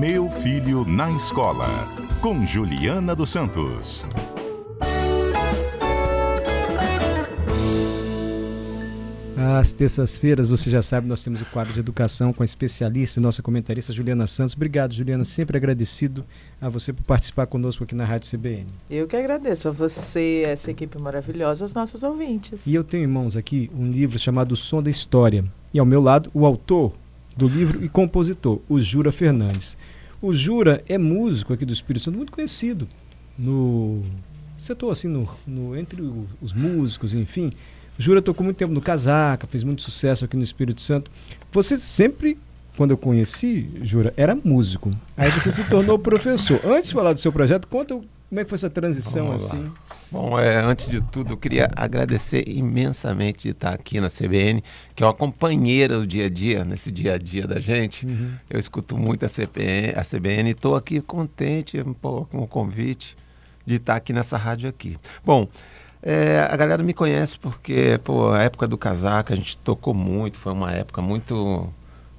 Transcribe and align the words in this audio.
Meu 0.00 0.30
Filho 0.30 0.82
na 0.86 1.10
Escola, 1.10 1.86
com 2.22 2.46
Juliana 2.46 3.14
dos 3.14 3.28
Santos. 3.28 4.06
Às 9.36 9.74
terças-feiras, 9.74 10.48
você 10.48 10.70
já 10.70 10.80
sabe, 10.80 11.06
nós 11.06 11.22
temos 11.22 11.42
o 11.42 11.44
quadro 11.44 11.74
de 11.74 11.80
educação 11.80 12.32
com 12.32 12.42
a 12.42 12.46
especialista 12.46 13.20
e 13.20 13.22
nossa 13.22 13.42
comentarista 13.42 13.92
Juliana 13.92 14.26
Santos. 14.26 14.54
Obrigado, 14.54 14.94
Juliana. 14.94 15.22
Sempre 15.26 15.58
agradecido 15.58 16.24
a 16.58 16.70
você 16.70 16.94
por 16.94 17.02
participar 17.02 17.46
conosco 17.46 17.84
aqui 17.84 17.94
na 17.94 18.06
Rádio 18.06 18.30
CBN. 18.30 18.68
Eu 18.88 19.06
que 19.06 19.16
agradeço 19.16 19.68
a 19.68 19.70
você, 19.70 20.44
essa 20.46 20.70
equipe 20.70 20.98
maravilhosa, 20.98 21.62
aos 21.62 21.74
nossos 21.74 22.02
ouvintes. 22.02 22.66
E 22.66 22.74
eu 22.74 22.82
tenho 22.82 23.04
em 23.04 23.06
mãos 23.06 23.36
aqui 23.36 23.70
um 23.78 23.90
livro 23.90 24.18
chamado 24.18 24.52
O 24.52 24.56
Som 24.56 24.82
da 24.82 24.88
História. 24.88 25.44
E 25.74 25.78
ao 25.78 25.84
meu 25.84 26.00
lado, 26.00 26.30
o 26.32 26.46
autor 26.46 26.90
do 27.40 27.48
livro 27.48 27.82
e 27.82 27.88
compositor, 27.88 28.60
o 28.68 28.78
Jura 28.78 29.10
Fernandes. 29.10 29.76
O 30.20 30.34
Jura 30.34 30.84
é 30.86 30.98
músico 30.98 31.54
aqui 31.54 31.64
do 31.64 31.72
Espírito 31.72 32.04
Santo, 32.04 32.18
muito 32.18 32.30
conhecido 32.30 32.86
no 33.38 34.02
setor, 34.58 34.90
assim, 34.90 35.08
no, 35.08 35.26
no 35.46 35.74
entre 35.74 36.02
os 36.42 36.52
músicos, 36.52 37.14
enfim. 37.14 37.50
Jura 37.98 38.20
tocou 38.20 38.44
muito 38.44 38.58
tempo 38.58 38.74
no 38.74 38.80
Casaca, 38.82 39.46
fez 39.46 39.64
muito 39.64 39.80
sucesso 39.80 40.26
aqui 40.26 40.36
no 40.36 40.42
Espírito 40.42 40.82
Santo. 40.82 41.10
Você 41.50 41.78
sempre, 41.78 42.36
quando 42.76 42.90
eu 42.90 42.98
conheci, 42.98 43.70
Jura, 43.80 44.12
era 44.18 44.34
músico. 44.34 44.90
Aí 45.16 45.30
você 45.30 45.50
se 45.50 45.64
tornou 45.64 45.98
professor. 45.98 46.60
Antes 46.62 46.90
de 46.90 46.94
falar 46.94 47.14
do 47.14 47.20
seu 47.20 47.32
projeto, 47.32 47.66
conta 47.66 47.98
como 48.30 48.40
é 48.40 48.44
que 48.44 48.48
foi 48.48 48.56
essa 48.56 48.70
transição 48.70 49.32
assim. 49.32 49.72
Bom, 50.08 50.38
é, 50.38 50.62
antes 50.62 50.88
de 50.88 51.00
tudo, 51.00 51.32
eu 51.32 51.36
queria 51.36 51.68
agradecer 51.74 52.48
imensamente 52.48 53.42
de 53.42 53.48
estar 53.50 53.74
aqui 53.74 54.00
na 54.00 54.08
CBN, 54.08 54.62
que 54.94 55.02
é 55.02 55.06
uma 55.06 55.12
companheira 55.12 55.98
do 55.98 56.06
dia 56.06 56.26
a 56.26 56.30
dia, 56.30 56.64
nesse 56.64 56.92
dia 56.92 57.14
a 57.14 57.18
dia 57.18 57.44
da 57.44 57.58
gente. 57.58 58.06
Uhum. 58.06 58.32
Eu 58.48 58.60
escuto 58.60 58.96
muito 58.96 59.26
a 59.26 59.28
CBN, 59.28 59.94
a 59.96 60.04
CBN 60.04 60.48
e 60.48 60.52
estou 60.52 60.76
aqui 60.76 61.00
contente 61.00 61.82
pô, 62.00 62.24
com 62.26 62.38
o 62.38 62.46
convite 62.46 63.16
de 63.66 63.74
estar 63.74 63.96
aqui 63.96 64.12
nessa 64.12 64.38
rádio 64.38 64.68
aqui. 64.68 64.96
Bom, 65.24 65.48
é, 66.00 66.46
a 66.48 66.56
galera 66.56 66.84
me 66.84 66.94
conhece 66.94 67.36
porque, 67.36 67.98
pô, 68.04 68.30
a 68.30 68.44
época 68.44 68.68
do 68.68 68.78
casaca 68.78 69.34
a 69.34 69.36
gente 69.36 69.58
tocou 69.58 69.92
muito, 69.92 70.38
foi 70.38 70.52
uma 70.52 70.70
época 70.70 71.02
muito 71.02 71.68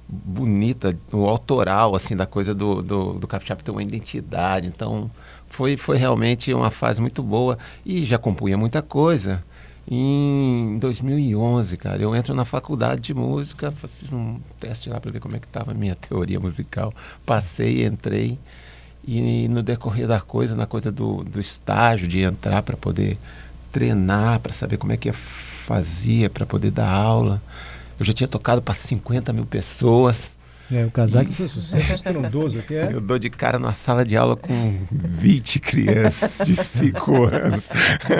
bonita, 0.06 0.94
o 1.10 1.26
autoral, 1.26 1.96
assim, 1.96 2.14
da 2.14 2.26
coisa 2.26 2.54
do, 2.54 2.82
do, 2.82 3.14
do 3.14 3.26
Capixaba 3.26 3.62
ter 3.62 3.70
uma 3.70 3.82
identidade. 3.82 4.66
Então, 4.66 5.10
foi, 5.52 5.76
foi 5.76 5.98
realmente 5.98 6.52
uma 6.54 6.70
fase 6.70 6.98
muito 6.98 7.22
boa 7.22 7.58
e 7.84 8.06
já 8.06 8.16
compunha 8.16 8.56
muita 8.56 8.80
coisa. 8.80 9.44
Em 9.86 10.78
2011, 10.78 11.76
cara, 11.76 12.00
eu 12.00 12.16
entro 12.16 12.34
na 12.34 12.46
faculdade 12.46 13.02
de 13.02 13.12
música, 13.12 13.70
fiz 14.00 14.10
um 14.10 14.40
teste 14.58 14.88
lá 14.88 14.98
para 14.98 15.10
ver 15.10 15.20
como 15.20 15.36
é 15.36 15.38
que 15.38 15.44
estava 15.44 15.72
a 15.72 15.74
minha 15.74 15.94
teoria 16.08 16.40
musical. 16.40 16.94
Passei, 17.26 17.84
entrei 17.84 18.38
e 19.06 19.46
no 19.48 19.62
decorrer 19.62 20.06
da 20.08 20.22
coisa, 20.22 20.56
na 20.56 20.66
coisa 20.66 20.90
do, 20.90 21.22
do 21.22 21.38
estágio, 21.38 22.08
de 22.08 22.20
entrar 22.22 22.62
para 22.62 22.76
poder 22.76 23.18
treinar 23.70 24.40
para 24.40 24.54
saber 24.54 24.78
como 24.78 24.92
é 24.92 24.96
que 24.96 25.12
fazia 25.12 26.30
para 26.30 26.46
poder 26.46 26.70
dar 26.70 26.90
aula. 26.90 27.42
Eu 28.00 28.06
já 28.06 28.14
tinha 28.14 28.28
tocado 28.28 28.62
para 28.62 28.72
50 28.72 29.34
mil 29.34 29.44
pessoas. 29.44 30.34
É, 30.70 30.84
o 30.84 30.90
casaco 30.90 31.32
foi 31.32 31.48
sucesso 31.48 31.92
estrondoso. 31.92 32.62
Que 32.62 32.74
é? 32.74 32.92
Eu 32.92 33.00
dou 33.00 33.18
de 33.18 33.28
cara 33.28 33.58
numa 33.58 33.72
sala 33.72 34.04
de 34.04 34.16
aula 34.16 34.36
com 34.36 34.78
20 34.90 35.60
crianças 35.60 36.46
de 36.46 36.56
5 36.56 37.24
anos. 37.26 37.70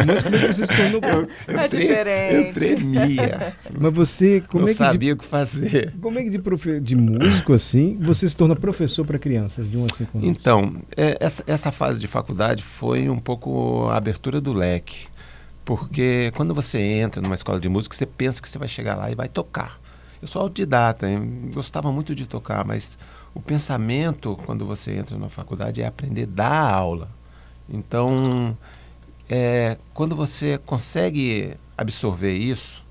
Mas 0.07 0.23
como 0.23 0.37
é 0.37 0.39
que 0.41 0.47
você 0.53 0.67
se 0.67 0.77
tornou... 0.77 1.01
Eu, 1.03 1.29
eu 1.49 1.59
é 1.59 1.69
tre 1.69 1.81
diferente. 1.81 2.47
Eu 2.49 2.55
tremia. 2.55 3.57
Mas 3.79 3.95
você... 3.95 4.41
Como 4.49 4.65
Não 4.65 4.69
é 4.69 4.73
que 4.73 4.79
sabia 4.79 4.99
de, 4.99 5.13
o 5.13 5.17
que 5.17 5.25
fazer. 5.25 5.95
Como 6.01 6.19
é 6.19 6.23
que 6.25 6.31
de, 6.31 6.39
profe, 6.39 6.81
de 6.81 6.97
músico, 6.97 7.53
assim, 7.53 7.97
você 8.01 8.29
se 8.29 8.37
torna 8.37 8.55
professor 8.57 9.05
para 9.05 9.19
crianças 9.19 9.71
de 9.71 9.77
1 9.77 9.85
a 9.85 9.89
5 9.95 10.19
anos? 10.19 10.31
Então, 10.31 10.77
é, 10.97 11.17
essa, 11.21 11.45
essa 11.47 11.73
fase 11.73 12.01
de 12.01 12.07
faculdade 12.07 12.63
foi 12.63 13.09
um 13.09 13.19
pouco 13.19 13.89
a 13.89 13.97
abertura 13.97 14.41
do 14.41 14.53
leque. 14.53 15.07
Porque 15.65 16.33
quando 16.35 16.55
você 16.55 16.79
entra 16.81 17.23
numa 17.23 17.35
escola 17.35 17.61
de 17.61 17.69
música, 17.69 17.95
você 17.95 18.07
pensa 18.07 18.43
que 18.43 18.49
você 18.49 18.59
vai 18.59 18.69
chegar 18.69 18.97
lá 18.97 19.11
e 19.11 19.15
vai 19.15 19.29
tocar. 19.29 19.82
Eu 20.23 20.29
sou 20.29 20.43
autodidata, 20.43 21.09
gostava 21.53 21.91
muito 21.91 22.15
de 22.15 22.29
tocar, 22.29 22.65
mas 22.65 22.97
o 23.35 23.41
pensamento, 23.41 24.39
quando 24.47 24.65
você 24.65 24.93
entra 24.93 25.19
na 25.19 25.29
faculdade, 25.29 25.83
é 25.83 25.87
aprender 25.87 26.23
a 26.23 26.27
dar 26.27 26.73
aula. 26.73 27.09
Então, 27.69 28.57
é, 29.29 29.77
quando 29.93 30.15
você 30.15 30.59
consegue 30.59 31.57
absorver 31.77 32.35
isso, 32.35 32.85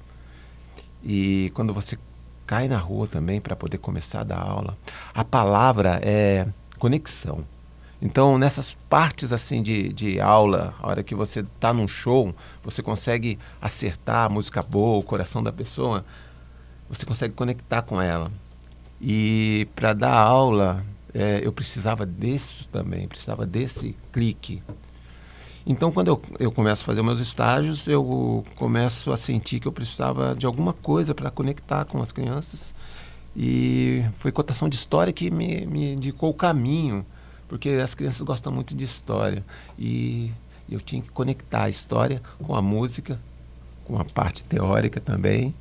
e 1.01 1.49
quando 1.53 1.73
você 1.73 1.97
cai 2.45 2.67
na 2.67 2.77
rua 2.77 3.07
também 3.07 3.39
para 3.39 3.55
poder 3.55 3.77
começar 3.77 4.19
a 4.19 4.25
dar 4.25 4.41
aula, 4.41 4.77
a 5.13 5.23
palavra 5.23 6.01
é 6.03 6.45
conexão. 6.77 7.45
Então, 8.01 8.37
nessas 8.37 8.75
partes 8.89 9.31
assim 9.31 9.63
de, 9.63 9.93
de 9.93 10.19
aula, 10.19 10.75
a 10.81 10.87
hora 10.89 11.01
que 11.01 11.15
você 11.15 11.39
está 11.39 11.73
num 11.73 11.87
show, 11.87 12.35
você 12.61 12.83
consegue 12.83 13.39
acertar 13.61 14.25
a 14.25 14.29
música 14.29 14.61
boa, 14.61 14.99
o 14.99 15.03
coração 15.03 15.41
da 15.41 15.53
pessoa, 15.53 16.03
você 16.91 17.05
consegue 17.05 17.33
conectar 17.33 17.81
com 17.81 18.01
ela. 18.01 18.31
E 18.99 19.67
para 19.75 19.93
dar 19.93 20.13
aula, 20.13 20.85
é, 21.13 21.41
eu 21.43 21.51
precisava 21.51 22.05
disso 22.05 22.67
também, 22.71 23.07
precisava 23.07 23.45
desse 23.45 23.95
clique. 24.11 24.61
Então, 25.65 25.91
quando 25.91 26.07
eu, 26.07 26.21
eu 26.39 26.51
começo 26.51 26.83
a 26.83 26.85
fazer 26.85 27.01
meus 27.01 27.19
estágios, 27.19 27.87
eu 27.87 28.43
começo 28.55 29.11
a 29.11 29.17
sentir 29.17 29.59
que 29.59 29.67
eu 29.67 29.71
precisava 29.71 30.35
de 30.35 30.45
alguma 30.45 30.73
coisa 30.73 31.13
para 31.13 31.31
conectar 31.31 31.85
com 31.85 32.01
as 32.01 32.11
crianças. 32.11 32.73
E 33.35 34.03
foi 34.19 34.31
cotação 34.31 34.67
de 34.67 34.75
história 34.75 35.13
que 35.13 35.31
me, 35.31 35.65
me 35.65 35.93
indicou 35.93 36.29
o 36.29 36.33
caminho 36.33 37.05
porque 37.51 37.67
as 37.67 37.93
crianças 37.93 38.21
gostam 38.21 38.49
muito 38.49 38.73
de 38.73 38.85
história 38.85 39.43
e 39.77 40.31
eu 40.69 40.79
tinha 40.79 41.01
que 41.01 41.09
conectar 41.09 41.63
a 41.63 41.69
história 41.69 42.21
com 42.41 42.55
a 42.55 42.61
música, 42.61 43.19
com 43.83 43.99
a 43.99 44.05
parte 44.05 44.41
teórica 44.41 45.01
também. 45.01 45.53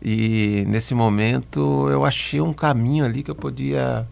E 0.00 0.64
nesse 0.68 0.94
momento 0.94 1.88
eu 1.90 2.04
achei 2.04 2.40
um 2.40 2.52
caminho 2.52 3.04
ali 3.04 3.22
que 3.22 3.30
eu 3.30 3.34
podia, 3.34 4.06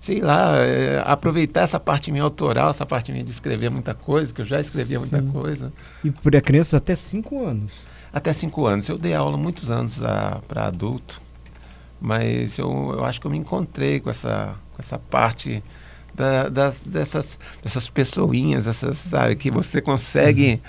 sei 0.00 0.20
lá, 0.20 0.56
é, 0.56 1.02
aproveitar 1.04 1.62
essa 1.62 1.78
parte 1.78 2.10
minha 2.10 2.24
autoral, 2.24 2.70
essa 2.70 2.86
parte 2.86 3.12
minha 3.12 3.22
de 3.22 3.30
escrever 3.30 3.70
muita 3.70 3.94
coisa, 3.94 4.32
que 4.32 4.40
eu 4.40 4.46
já 4.46 4.60
escrevia 4.60 4.98
muita 4.98 5.20
Sim. 5.20 5.30
coisa. 5.30 5.72
E 6.02 6.10
para 6.10 6.40
crianças 6.40 6.74
até 6.74 6.96
cinco 6.96 7.44
anos? 7.44 7.84
Até 8.12 8.32
cinco 8.32 8.66
anos. 8.66 8.88
Eu 8.88 8.96
dei 8.96 9.14
aula 9.14 9.36
muitos 9.36 9.70
anos 9.70 10.00
para 10.48 10.66
adulto, 10.66 11.20
mas 12.00 12.58
eu, 12.58 12.94
eu 12.96 13.04
acho 13.04 13.20
que 13.20 13.26
eu 13.26 13.30
me 13.30 13.38
encontrei 13.38 14.00
com 14.00 14.08
essa, 14.08 14.54
com 14.72 14.80
essa 14.80 14.98
parte 14.98 15.62
da, 16.14 16.48
das, 16.48 16.80
dessas, 16.80 17.38
dessas 17.62 17.90
pessoinhas, 17.90 18.66
essas, 18.66 18.98
sabe, 18.98 19.36
que 19.36 19.50
você 19.50 19.82
consegue 19.82 20.62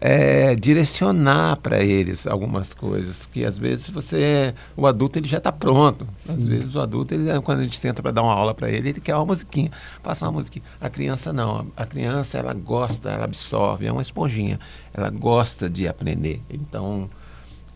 é, 0.00 0.54
direcionar 0.54 1.56
para 1.58 1.84
eles 1.84 2.26
algumas 2.26 2.72
coisas 2.72 3.26
que 3.26 3.44
às 3.44 3.58
vezes 3.58 3.88
você 3.90 4.54
o 4.74 4.86
adulto 4.86 5.18
ele 5.18 5.28
já 5.28 5.38
está 5.38 5.52
pronto. 5.52 6.08
Às 6.26 6.46
vezes 6.46 6.74
o 6.74 6.80
adulto 6.80 7.12
ele 7.12 7.28
quando 7.42 7.60
a 7.60 7.62
gente 7.64 7.78
senta 7.78 8.02
para 8.02 8.10
dar 8.10 8.22
uma 8.22 8.32
aula 8.32 8.54
para 8.54 8.70
ele 8.70 8.88
ele 8.88 9.00
quer 9.00 9.14
uma 9.14 9.26
musiquinha 9.26 9.70
passa 10.02 10.24
uma 10.24 10.32
musiquinha. 10.32 10.64
A 10.80 10.88
criança 10.88 11.32
não 11.32 11.66
a 11.76 11.84
criança 11.84 12.38
ela 12.38 12.54
gosta 12.54 13.10
ela 13.10 13.24
absorve 13.24 13.86
é 13.86 13.92
uma 13.92 14.02
esponjinha 14.02 14.58
ela 14.94 15.10
gosta 15.10 15.68
de 15.68 15.86
aprender. 15.86 16.40
Então 16.48 17.10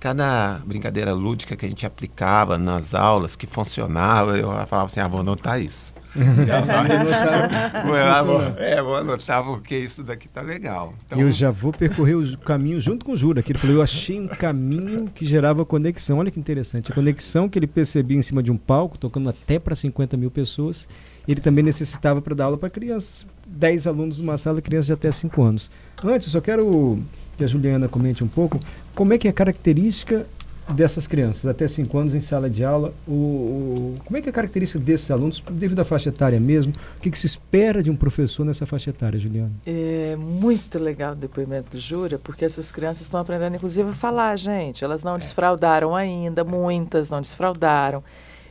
cada 0.00 0.60
brincadeira 0.64 1.12
lúdica 1.12 1.56
que 1.56 1.66
a 1.66 1.68
gente 1.68 1.84
aplicava 1.84 2.56
nas 2.56 2.94
aulas 2.94 3.36
que 3.36 3.46
funcionava 3.46 4.38
eu 4.38 4.48
falava 4.66 4.86
assim 4.86 5.00
ah 5.00 5.08
vou 5.08 5.20
anotar 5.20 5.60
isso 5.60 5.93
vou 7.84 7.94
anotar, 7.96 8.54
é, 8.58 8.82
vou 8.82 8.96
anotar 8.96 9.44
porque 9.44 9.76
isso 9.76 10.02
daqui 10.02 10.28
tá 10.28 10.40
legal. 10.40 10.94
Então... 11.06 11.20
Eu 11.20 11.30
já 11.30 11.50
vou 11.50 11.72
percorrer 11.72 12.14
o 12.14 12.38
caminho 12.38 12.80
junto 12.80 13.04
com 13.04 13.12
o 13.12 13.16
Jura, 13.16 13.42
que 13.42 13.52
ele 13.52 13.58
falou, 13.58 13.76
eu 13.76 13.82
achei 13.82 14.20
um 14.20 14.28
caminho 14.28 15.06
que 15.14 15.24
gerava 15.24 15.64
conexão. 15.64 16.18
Olha 16.18 16.30
que 16.30 16.38
interessante, 16.38 16.92
a 16.92 16.94
conexão 16.94 17.48
que 17.48 17.58
ele 17.58 17.66
percebia 17.66 18.16
em 18.16 18.22
cima 18.22 18.42
de 18.42 18.52
um 18.52 18.56
palco, 18.56 18.96
tocando 18.96 19.28
até 19.28 19.58
para 19.58 19.74
50 19.74 20.16
mil 20.16 20.30
pessoas, 20.30 20.88
ele 21.26 21.40
também 21.40 21.64
necessitava 21.64 22.22
para 22.22 22.34
dar 22.34 22.44
aula 22.44 22.56
para 22.56 22.70
crianças. 22.70 23.26
10 23.46 23.86
alunos 23.86 24.18
numa 24.18 24.38
sala, 24.38 24.60
crianças 24.60 24.86
de 24.86 24.92
até 24.92 25.10
5 25.10 25.42
anos. 25.42 25.70
Antes, 26.02 26.28
eu 26.28 26.32
só 26.32 26.40
quero 26.40 27.02
que 27.36 27.44
a 27.44 27.46
Juliana 27.46 27.88
comente 27.88 28.22
um 28.22 28.28
pouco 28.28 28.60
como 28.94 29.12
é 29.12 29.18
que 29.18 29.26
é 29.26 29.30
a 29.30 29.34
característica 29.34 30.26
dessas 30.68 31.06
crianças 31.06 31.46
até 31.46 31.68
5 31.68 31.98
anos 31.98 32.14
em 32.14 32.20
sala 32.20 32.48
de 32.48 32.64
aula, 32.64 32.92
o, 33.06 33.12
o, 33.12 33.94
como 34.04 34.16
é 34.16 34.22
que 34.22 34.28
é 34.28 34.30
a 34.30 34.32
característica 34.32 34.78
desses 34.78 35.10
alunos, 35.10 35.42
devido 35.50 35.78
à 35.80 35.84
faixa 35.84 36.08
etária 36.08 36.40
mesmo? 36.40 36.72
O 36.96 37.00
que, 37.00 37.10
que, 37.10 37.18
se 37.18 37.26
espera 37.26 37.82
de 37.82 37.90
um 37.90 37.96
professor 37.96 38.44
nessa 38.44 38.64
faixa 38.64 38.90
etária, 38.90 39.18
Juliana? 39.18 39.52
É 39.66 40.16
muito 40.16 40.78
legal 40.78 41.12
o 41.12 41.16
depoimento 41.16 41.72
do 41.72 41.78
Júria, 41.78 42.18
porque 42.18 42.44
essas 42.44 42.72
crianças 42.72 43.02
estão 43.02 43.20
aprendendo, 43.20 43.56
inclusive, 43.56 43.90
a 43.90 43.92
falar, 43.92 44.36
gente. 44.36 44.84
Elas 44.84 45.02
não 45.02 45.18
desfraudaram 45.18 45.94
ainda, 45.94 46.44
muitas 46.44 47.10
não 47.10 47.20
desfraudaram. 47.20 48.02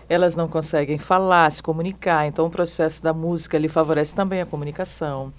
Elas 0.08 0.36
não 0.36 0.48
conseguem 0.48 1.00
falar, 1.00 1.52
se 1.52 1.64
comunicar. 1.64 2.28
Então, 2.28 2.46
o 2.46 2.50
processo 2.50 3.02
da 3.02 3.14
música 3.14 3.58
ali 3.58 3.68
favorece 3.68 4.14
também 4.14 4.42
a 4.42 4.46
comunicação. 4.46 5.34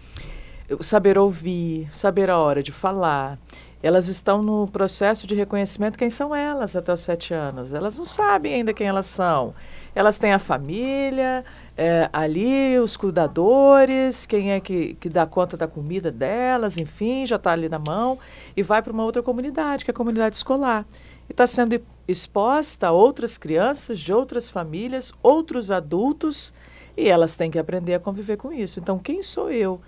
Saber 0.81 1.19
ouvir, 1.19 1.89
saber 1.93 2.31
a 2.31 2.39
hora 2.39 2.63
de 2.63 2.73
falar. 2.73 3.39
Elas 3.83 4.09
estão 4.09 4.43
no 4.43 4.67
processo 4.67 5.27
de 5.27 5.35
reconhecimento 5.35 5.99
quem 5.99 6.09
são 6.09 6.35
elas 6.35 6.75
até 6.75 6.91
os 6.91 7.03
sete 7.03 7.35
anos. 7.35 7.75
Elas 7.75 7.99
não 7.99 8.07
sabem 8.07 8.55
ainda 8.55 8.73
quem 8.73 8.87
elas 8.87 9.07
são. 9.07 9.55
Elas 9.95 10.17
têm 10.17 10.33
a 10.33 10.39
família, 10.39 11.45
é, 11.77 12.09
ali 12.11 12.79
os 12.79 12.97
cuidadores, 12.97 14.25
quem 14.25 14.53
é 14.53 14.61
que, 14.61 14.95
que 14.95 15.11
dá 15.11 15.27
conta 15.27 15.55
da 15.55 15.69
comida 15.69 16.11
delas, 16.11 16.79
enfim, 16.79 17.27
já 17.27 17.37
está 17.37 17.53
ali 17.53 17.69
na 17.69 17.79
mão, 17.79 18.19
e 18.57 18.63
vai 18.63 18.81
para 18.81 18.93
uma 18.93 19.05
outra 19.05 19.23
comunidade, 19.23 19.85
que 19.85 19.91
é 19.91 19.93
a 19.93 19.97
comunidade 19.97 20.35
escolar. 20.35 20.87
E 21.29 21.33
está 21.33 21.47
sendo 21.47 21.79
exposta 22.09 22.89
a 22.89 22.93
outras 22.93 23.37
crianças 23.37 24.01
de 24.01 24.15
outras 24.15 24.49
famílias, 24.49 25.13
outros 25.23 25.71
adultos, 25.71 26.55
e 26.97 27.07
elas 27.07 27.37
têm 27.37 27.51
que 27.51 27.59
aprender 27.59 27.93
a 27.93 28.01
conviver 28.01 28.39
com 28.39 28.51
isso. 28.51 28.81
Então, 28.81 28.99
quem 28.99 29.23
sou 29.23 29.51
eu? 29.51 29.79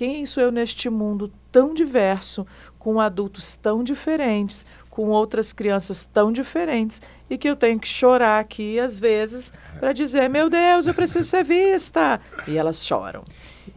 Quem 0.00 0.24
sou 0.24 0.42
eu 0.42 0.50
neste 0.50 0.88
mundo 0.88 1.30
tão 1.52 1.74
diverso, 1.74 2.46
com 2.78 2.98
adultos 2.98 3.54
tão 3.54 3.84
diferentes, 3.84 4.64
com 4.88 5.08
outras 5.08 5.52
crianças 5.52 6.06
tão 6.06 6.32
diferentes 6.32 7.02
e 7.28 7.36
que 7.36 7.46
eu 7.46 7.54
tenho 7.54 7.78
que 7.78 7.86
chorar 7.86 8.40
aqui 8.40 8.80
às 8.80 8.98
vezes 8.98 9.52
para 9.78 9.92
dizer 9.92 10.30
meu 10.30 10.48
Deus 10.48 10.86
eu 10.86 10.94
preciso 10.94 11.28
ser 11.28 11.44
vista. 11.44 12.18
E 12.48 12.56
elas 12.56 12.82
choram. 12.82 13.24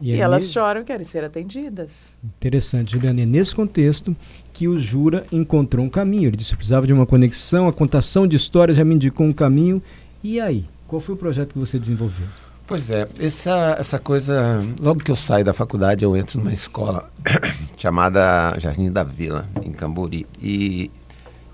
E, 0.00 0.14
e 0.14 0.18
elas 0.18 0.50
choram 0.50 0.80
e 0.80 0.84
querem 0.84 1.04
ser 1.04 1.24
atendidas. 1.24 2.14
Interessante 2.24 2.92
Juliana. 2.92 3.20
É 3.20 3.26
nesse 3.26 3.54
contexto 3.54 4.16
que 4.50 4.66
o 4.66 4.78
Jura 4.78 5.26
encontrou 5.30 5.84
um 5.84 5.90
caminho. 5.90 6.28
Ele 6.28 6.38
disse 6.38 6.52
que 6.52 6.56
precisava 6.56 6.86
de 6.86 6.94
uma 6.94 7.04
conexão 7.04 7.68
a 7.68 7.72
contação 7.72 8.26
de 8.26 8.34
histórias 8.34 8.78
já 8.78 8.84
me 8.86 8.94
indicou 8.94 9.26
um 9.26 9.32
caminho. 9.34 9.82
E 10.22 10.40
aí 10.40 10.64
qual 10.88 11.02
foi 11.02 11.14
o 11.14 11.18
projeto 11.18 11.52
que 11.52 11.58
você 11.58 11.78
desenvolveu 11.78 12.43
Pois 12.66 12.88
é, 12.88 13.06
essa, 13.18 13.76
essa 13.78 13.98
coisa. 13.98 14.62
Logo 14.80 15.00
que 15.00 15.10
eu 15.10 15.16
saio 15.16 15.44
da 15.44 15.52
faculdade, 15.52 16.04
eu 16.04 16.16
entro 16.16 16.38
numa 16.38 16.52
escola 16.52 17.10
chamada 17.76 18.54
Jardim 18.58 18.90
da 18.90 19.02
Vila, 19.02 19.46
em 19.62 19.72
Cambori. 19.72 20.26
E 20.40 20.90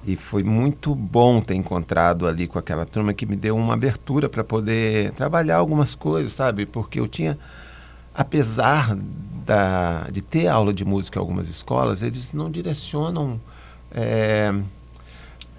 e 0.04 0.16
foi 0.16 0.42
muito 0.42 0.94
bom 0.94 1.42
ter 1.42 1.54
encontrado 1.54 2.26
ali 2.26 2.46
com 2.46 2.58
aquela 2.58 2.86
turma 2.86 3.12
que 3.12 3.26
me 3.26 3.36
deu 3.36 3.54
uma 3.56 3.74
abertura 3.74 4.28
para 4.28 4.42
poder 4.42 5.10
trabalhar 5.12 5.56
algumas 5.56 5.94
coisas, 5.94 6.32
sabe? 6.32 6.64
Porque 6.64 6.98
eu 7.00 7.06
tinha, 7.06 7.38
apesar 8.14 8.96
da, 9.44 10.06
de 10.10 10.22
ter 10.22 10.48
aula 10.48 10.72
de 10.72 10.84
música 10.84 11.18
em 11.18 11.20
algumas 11.20 11.48
escolas, 11.48 12.02
eles 12.02 12.32
não 12.32 12.50
direcionam 12.50 13.38
é, 13.92 14.54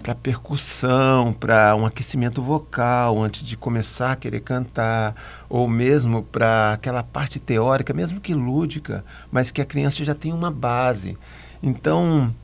para 0.02 0.14
percussão, 0.14 1.32
para 1.32 1.74
um 1.76 1.86
aquecimento 1.86 2.42
vocal 2.42 3.22
antes 3.22 3.46
de 3.46 3.56
começar 3.56 4.12
a 4.12 4.16
querer 4.16 4.40
cantar, 4.40 5.14
ou 5.48 5.68
mesmo 5.68 6.22
para 6.24 6.72
aquela 6.72 7.02
parte 7.02 7.38
teórica, 7.38 7.94
mesmo 7.94 8.20
que 8.20 8.34
lúdica, 8.34 9.04
mas 9.30 9.50
que 9.50 9.60
a 9.60 9.64
criança 9.64 10.04
já 10.04 10.14
tem 10.14 10.32
uma 10.32 10.50
base. 10.50 11.16
Então, 11.62 12.34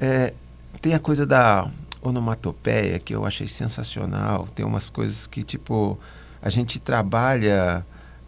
é, 0.00 0.32
tem 0.80 0.94
a 0.94 0.98
coisa 0.98 1.26
da 1.26 1.68
onomatopeia 2.00 2.98
que 2.98 3.14
eu 3.14 3.26
achei 3.26 3.48
sensacional. 3.48 4.46
Tem 4.54 4.64
umas 4.64 4.88
coisas 4.88 5.26
que, 5.26 5.42
tipo, 5.42 5.98
a 6.40 6.48
gente 6.50 6.78
trabalha 6.78 7.84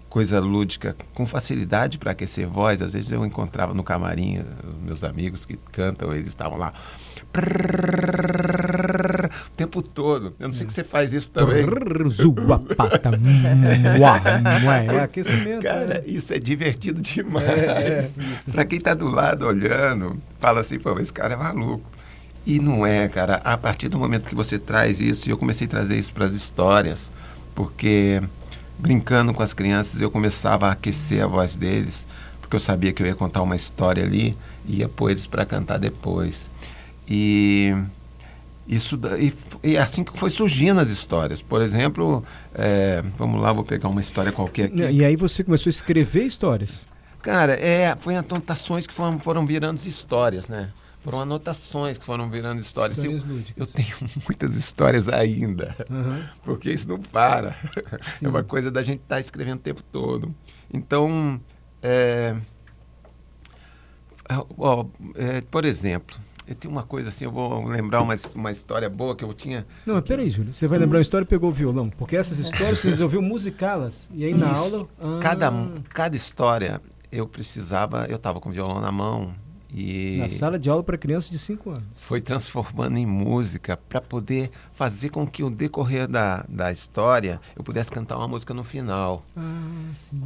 coisa 0.08 0.40
lúdica 0.40 0.96
com 1.14 1.26
facilidade 1.26 1.98
para 1.98 2.12
aquecer 2.12 2.48
voz. 2.48 2.80
Às 2.80 2.94
vezes 2.94 3.12
eu 3.12 3.24
encontrava 3.24 3.74
no 3.74 3.84
camarim 3.84 4.42
meus 4.82 5.04
amigos 5.04 5.44
que 5.44 5.56
cantam, 5.70 6.12
eles 6.14 6.28
estavam 6.28 6.58
lá 6.58 6.72
o 9.46 9.50
tempo 9.50 9.82
todo. 9.82 10.34
Eu 10.38 10.49
não 10.49 10.55
sei 10.55 10.67
que 10.67 10.73
você 10.73 10.84
faz 10.84 11.12
isso 11.12 11.31
também. 11.31 11.64
é 14.94 15.00
aquecimento. 15.02 15.62
Cara, 15.62 16.02
isso 16.06 16.32
é 16.32 16.38
divertido 16.38 17.02
demais. 17.02 17.46
É, 17.49 18.00
é, 18.00 18.50
para 18.50 18.64
quem 18.64 18.78
está 18.78 18.94
do 18.94 19.08
lado 19.08 19.46
olhando, 19.46 20.19
fala 20.38 20.61
assim, 20.61 20.78
pô, 20.78 20.99
esse 20.99 21.12
cara 21.12 21.34
é 21.34 21.37
maluco. 21.37 21.84
E 22.46 22.61
não 22.61 22.87
é, 22.87 23.08
cara. 23.08 23.40
A 23.44 23.58
partir 23.58 23.88
do 23.88 23.99
momento 23.99 24.28
que 24.28 24.34
você 24.34 24.58
traz 24.58 25.00
isso, 25.00 25.28
e 25.28 25.32
eu 25.32 25.37
comecei 25.38 25.67
a 25.67 25.70
trazer 25.70 25.99
isso 25.99 26.12
para 26.12 26.25
as 26.26 26.32
histórias, 26.32 27.11
porque 27.55 28.23
brincando 28.78 29.34
com 29.34 29.43
as 29.43 29.52
crianças 29.52 30.00
eu 30.00 30.11
começava 30.11 30.69
a 30.69 30.73
aquecer 30.73 31.23
a 31.25 31.26
voz 31.26 31.56
deles, 31.56 32.06
porque 32.40 32.55
eu 32.55 32.61
sabia 32.61 32.93
que 32.93 33.02
eu 33.02 33.06
ia 33.06 33.14
contar 33.14 33.43
uma 33.43 33.56
história 33.56 34.05
ali 34.05 34.37
e 34.64 34.78
ia 34.78 34.88
pôr 34.88 35.11
eles 35.11 35.26
para 35.26 35.44
cantar 35.44 35.78
depois. 35.78 36.49
E 37.08 37.75
isso 38.69 38.99
e, 39.19 39.32
e, 39.62 39.79
assim 39.79 40.03
que 40.03 40.17
foi 40.19 40.31
surgindo 40.31 40.81
as 40.81 40.91
histórias. 40.91 41.41
Por 41.41 41.62
exemplo, 41.62 42.25
é, 42.55 43.03
vamos 43.17 43.41
lá, 43.41 43.53
vou 43.53 43.64
pegar 43.64 43.88
uma 43.88 44.00
história 44.00 44.32
qualquer 44.32 44.67
aqui. 44.67 44.81
E 44.81 45.05
aí 45.05 45.17
você 45.17 45.44
começou 45.44 45.69
a 45.69 45.73
escrever 45.73 46.25
histórias? 46.25 46.87
Cara, 47.23 47.55
é, 47.55 47.94
foi 47.97 48.17
anotações 48.17 48.87
que 48.87 48.94
foram, 48.94 49.19
foram 49.19 49.47
virando 49.47 49.81
histórias, 49.87 50.49
né? 50.49 50.70
Foram 51.03 51.20
anotações 51.20 51.99
que 51.99 52.05
foram 52.05 52.29
virando 52.29 52.61
histórias. 52.61 53.05
Eu, 53.05 53.20
eu, 53.56 53.67
tenho 53.67 53.97
muitas 54.26 54.56
histórias 54.56 55.09
ainda, 55.09 55.76
uhum. 55.88 56.25
porque 56.43 56.73
isso 56.73 56.88
não 56.88 56.99
para. 56.99 57.52
Sim. 58.19 58.26
É 58.26 58.29
uma 58.29 58.43
coisa 58.43 58.73
da 58.73 58.82
gente 58.82 59.02
estar 59.02 59.14
tá 59.14 59.20
escrevendo 59.20 59.61
o 59.61 59.62
tempo 59.62 59.85
todo. 59.93 60.35
Então, 60.73 61.41
é, 61.81 62.35
ó, 64.59 64.85
é, 65.14 65.41
por 65.43 65.64
exemplo, 65.64 66.17
eu 66.46 66.54
tenho 66.54 66.72
uma 66.72 66.82
coisa 66.82 67.08
assim, 67.08 67.25
eu 67.25 67.31
vou 67.31 67.66
lembrar 67.66 68.02
uma, 68.02 68.14
uma 68.34 68.52
história 68.52 68.88
boa 68.88 69.16
que 69.16 69.25
eu 69.25 69.32
tinha. 69.34 69.66
Não, 69.84 69.94
mas 69.94 70.04
peraí, 70.04 70.31
Júlio. 70.31 70.54
Você 70.54 70.66
vai 70.69 70.78
lembrar 70.78 70.98
uma 70.98 71.02
história 71.02 71.25
e 71.25 71.28
pegou 71.28 71.50
o 71.50 71.52
violão. 71.52 71.90
Porque 71.90 72.16
essas 72.16 72.38
histórias 72.38 72.78
você 72.81 72.90
resolveu 72.90 73.20
musicá-las. 73.20 74.08
E 74.12 74.25
aí 74.25 74.34
na 74.34 74.52
Isso. 74.52 74.60
aula. 74.60 74.88
Ah. 75.00 75.19
Cada, 75.20 75.52
cada 75.93 76.16
história 76.16 76.81
eu 77.10 77.26
precisava, 77.26 78.06
eu 78.08 78.16
estava 78.16 78.40
com 78.40 78.48
o 78.48 78.52
violão 78.52 78.81
na 78.81 78.93
mão, 78.93 79.34
e 79.72 80.19
Na 80.19 80.28
sala 80.31 80.58
de 80.58 80.70
aula 80.70 80.82
para 80.82 80.96
crianças 80.96 81.31
de 81.31 81.38
5 81.38 81.70
anos. 81.70 81.84
Foi 81.96 82.20
transformando 82.20 82.96
em 82.96 83.04
música 83.04 83.76
para 83.76 84.00
poder 84.00 84.50
fazer 84.72 85.10
com 85.10 85.26
que 85.26 85.42
o 85.42 85.50
decorrer 85.50 86.06
da, 86.06 86.44
da 86.49 86.70
história 86.70 87.40
eu 87.56 87.64
pudesse 87.64 87.90
cantar 87.90 88.16
uma 88.16 88.28
música 88.28 88.54
no 88.54 88.62
final. 88.62 89.25
Ah, 89.37 89.90
sim. 89.94 90.22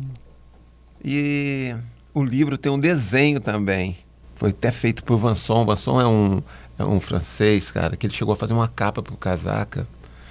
E 1.02 1.74
o 2.12 2.22
livro 2.22 2.58
tem 2.58 2.70
um 2.70 2.78
desenho 2.78 3.40
também. 3.40 3.96
Foi 4.40 4.48
até 4.48 4.72
feito 4.72 5.04
por 5.04 5.18
Vanson. 5.18 5.66
Vanson 5.66 6.00
é 6.00 6.06
um, 6.08 6.42
é 6.78 6.82
um 6.82 6.98
francês, 6.98 7.70
cara, 7.70 7.94
que 7.94 8.06
ele 8.06 8.14
chegou 8.14 8.32
a 8.32 8.36
fazer 8.36 8.54
uma 8.54 8.68
capa 8.68 9.02
para 9.02 9.12
o 9.12 9.16
casaca. 9.18 9.86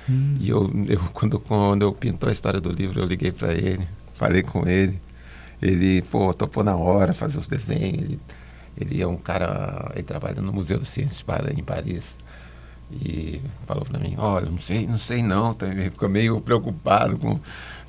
Hum. 0.10 0.36
E 0.40 0.50
eu, 0.50 0.68
eu, 0.88 1.00
quando, 1.14 1.40
quando 1.40 1.84
eu 1.84 1.94
pintou 1.94 2.28
a 2.28 2.32
história 2.32 2.60
do 2.60 2.72
livro, 2.72 3.00
eu 3.00 3.06
liguei 3.06 3.32
para 3.32 3.54
ele, 3.54 3.88
falei 4.16 4.42
com 4.42 4.68
ele. 4.68 5.00
Ele, 5.62 6.02
pô, 6.02 6.34
topou 6.34 6.64
na 6.64 6.76
hora 6.76 7.14
fazer 7.14 7.38
os 7.38 7.48
desenhos. 7.48 8.02
Ele, 8.02 8.20
ele 8.78 9.00
é 9.00 9.06
um 9.06 9.16
cara, 9.16 9.92
ele 9.94 10.02
trabalha 10.02 10.42
no 10.42 10.52
Museu 10.52 10.80
das 10.80 10.90
Ciências 10.90 11.24
em 11.56 11.64
Paris. 11.64 12.04
E 12.92 13.42
falou 13.68 13.86
para 13.86 14.00
mim, 14.00 14.16
olha, 14.18 14.50
não 14.50 14.58
sei, 14.58 14.88
não 14.88 14.98
sei 14.98 15.22
não. 15.22 15.56
Ele 15.62 15.92
ficou 15.92 16.10
meio 16.10 16.42
preocupado 16.42 17.18
com. 17.18 17.40